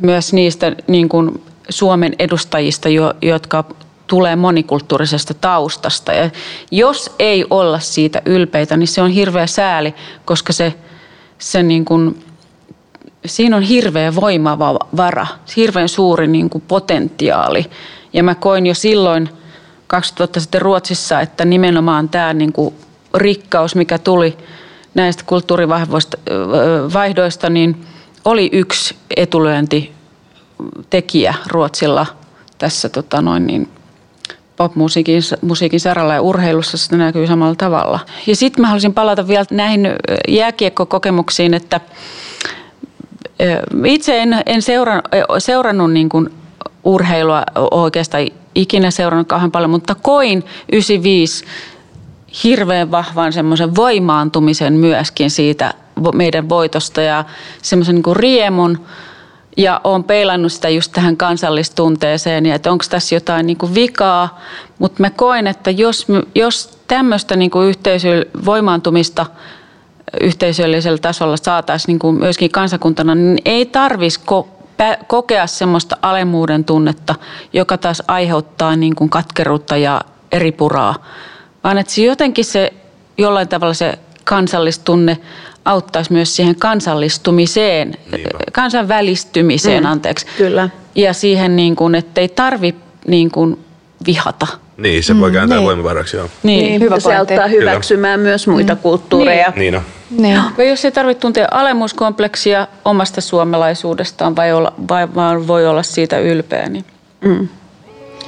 [0.00, 2.88] myös niistä niin kuin Suomen edustajista,
[3.22, 3.64] jotka
[4.06, 6.12] tulee monikulttuurisesta taustasta.
[6.12, 6.30] Ja
[6.70, 9.94] jos ei olla siitä ylpeitä, niin se on hirveä sääli,
[10.24, 10.74] koska se,
[11.38, 12.24] se niin kuin,
[13.26, 15.26] siinä on hirveä voimavara,
[15.56, 17.66] hirveän suuri niin kuin potentiaali.
[18.12, 19.28] Ja mä koin jo silloin
[19.90, 22.74] 2000 sitten Ruotsissa, että nimenomaan tämä niin kuin
[23.14, 24.36] rikkaus, mikä tuli
[24.94, 27.86] näistä kulttuurivaihdoista, niin
[28.24, 29.92] oli yksi etulyönti
[30.90, 32.06] tekijä Ruotsilla
[32.58, 33.68] tässä tota noin niin,
[34.56, 38.00] popmusiikin musiikin saralla ja urheilussa se näkyy samalla tavalla.
[38.26, 39.88] Ja sitten mä haluaisin palata vielä näihin
[40.28, 41.80] jääkiekkokokemuksiin, että
[43.84, 45.02] itse en, en seura,
[45.38, 46.30] seurannut niin kuin
[46.84, 51.44] urheilua oikeastaan ikinä seurannut kauhean paljon, mutta koin 95
[52.44, 55.74] hirveän vahvan semmoisen voimaantumisen myöskin siitä
[56.14, 57.24] meidän voitosta ja
[57.62, 58.78] semmoisen niin riemun–
[59.56, 64.40] ja olen peilannut sitä just tähän kansallistunteeseen ja että onko tässä jotain niin kuin vikaa.
[64.78, 69.26] Mutta mä koen, että jos, jos tämmöistä niin kuin yhteisö, voimaantumista
[70.20, 74.20] yhteisöllisellä tasolla saataisiin niin myöskin kansakuntana, niin ei tarvitsisi
[75.06, 77.14] kokea semmoista alemmuuden tunnetta,
[77.52, 80.00] joka taas aiheuttaa niin kuin katkeruutta ja
[80.32, 80.94] eripuraa.
[81.64, 82.72] Vaan että se jotenkin se
[83.18, 85.18] jollain tavalla se kansallistunne
[85.64, 88.38] auttaisi myös siihen kansallistumiseen, Niinpä.
[88.52, 90.26] kansainvälistymiseen, mm, anteeksi.
[90.36, 90.68] Kyllä.
[90.94, 92.74] Ja siihen, niin kuin, että ei tarvi
[93.06, 93.64] niin kuin,
[94.06, 94.46] vihata.
[94.80, 95.66] Niin, se voi mm, kääntää niin.
[95.66, 96.28] voimavaraksi, joo.
[96.42, 98.30] Niin, niin hyvä se auttaa hyväksymään Kyllä.
[98.30, 98.80] myös muita mm.
[98.80, 99.52] kulttuureja.
[99.56, 99.72] Niin.
[99.72, 99.82] niin.
[100.10, 100.40] Niin.
[100.58, 106.18] Ja jos ei tarvitse tuntea alemuskompleksia omasta suomalaisuudestaan, vai, olla, vai vaan voi olla siitä
[106.18, 106.84] ylpeä, niin
[107.20, 107.48] mm.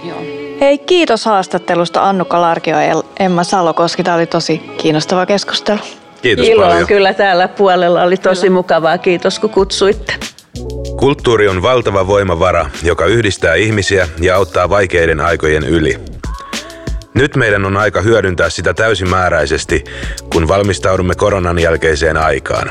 [0.08, 0.18] Joo.
[0.60, 4.02] Hei, kiitos haastattelusta Annukka Larkio ja Emma Salokoski.
[4.02, 5.78] Tämä oli tosi kiinnostava keskustelu.
[6.22, 6.86] Kiitos Ilo paljon.
[6.86, 8.02] kyllä täällä puolella.
[8.02, 8.54] Oli tosi kyllä.
[8.54, 8.98] mukavaa.
[8.98, 10.14] Kiitos kun kutsuitte.
[10.96, 16.00] Kulttuuri on valtava voimavara, joka yhdistää ihmisiä ja auttaa vaikeiden aikojen yli.
[17.14, 19.84] Nyt meidän on aika hyödyntää sitä täysimääräisesti,
[20.32, 22.68] kun valmistaudumme koronan jälkeiseen aikaan.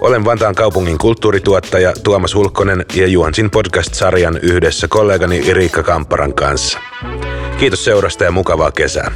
[0.00, 6.78] Olen Vantaan kaupungin kulttuurituottaja Tuomas Hulkkonen ja juonsin podcast-sarjan yhdessä kollegani Riikka Kampparan kanssa.
[7.58, 9.10] Kiitos seurasta ja mukavaa kesää.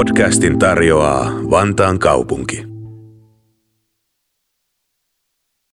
[0.00, 2.69] Podcastin tarjoaa Vantaan kaupunki.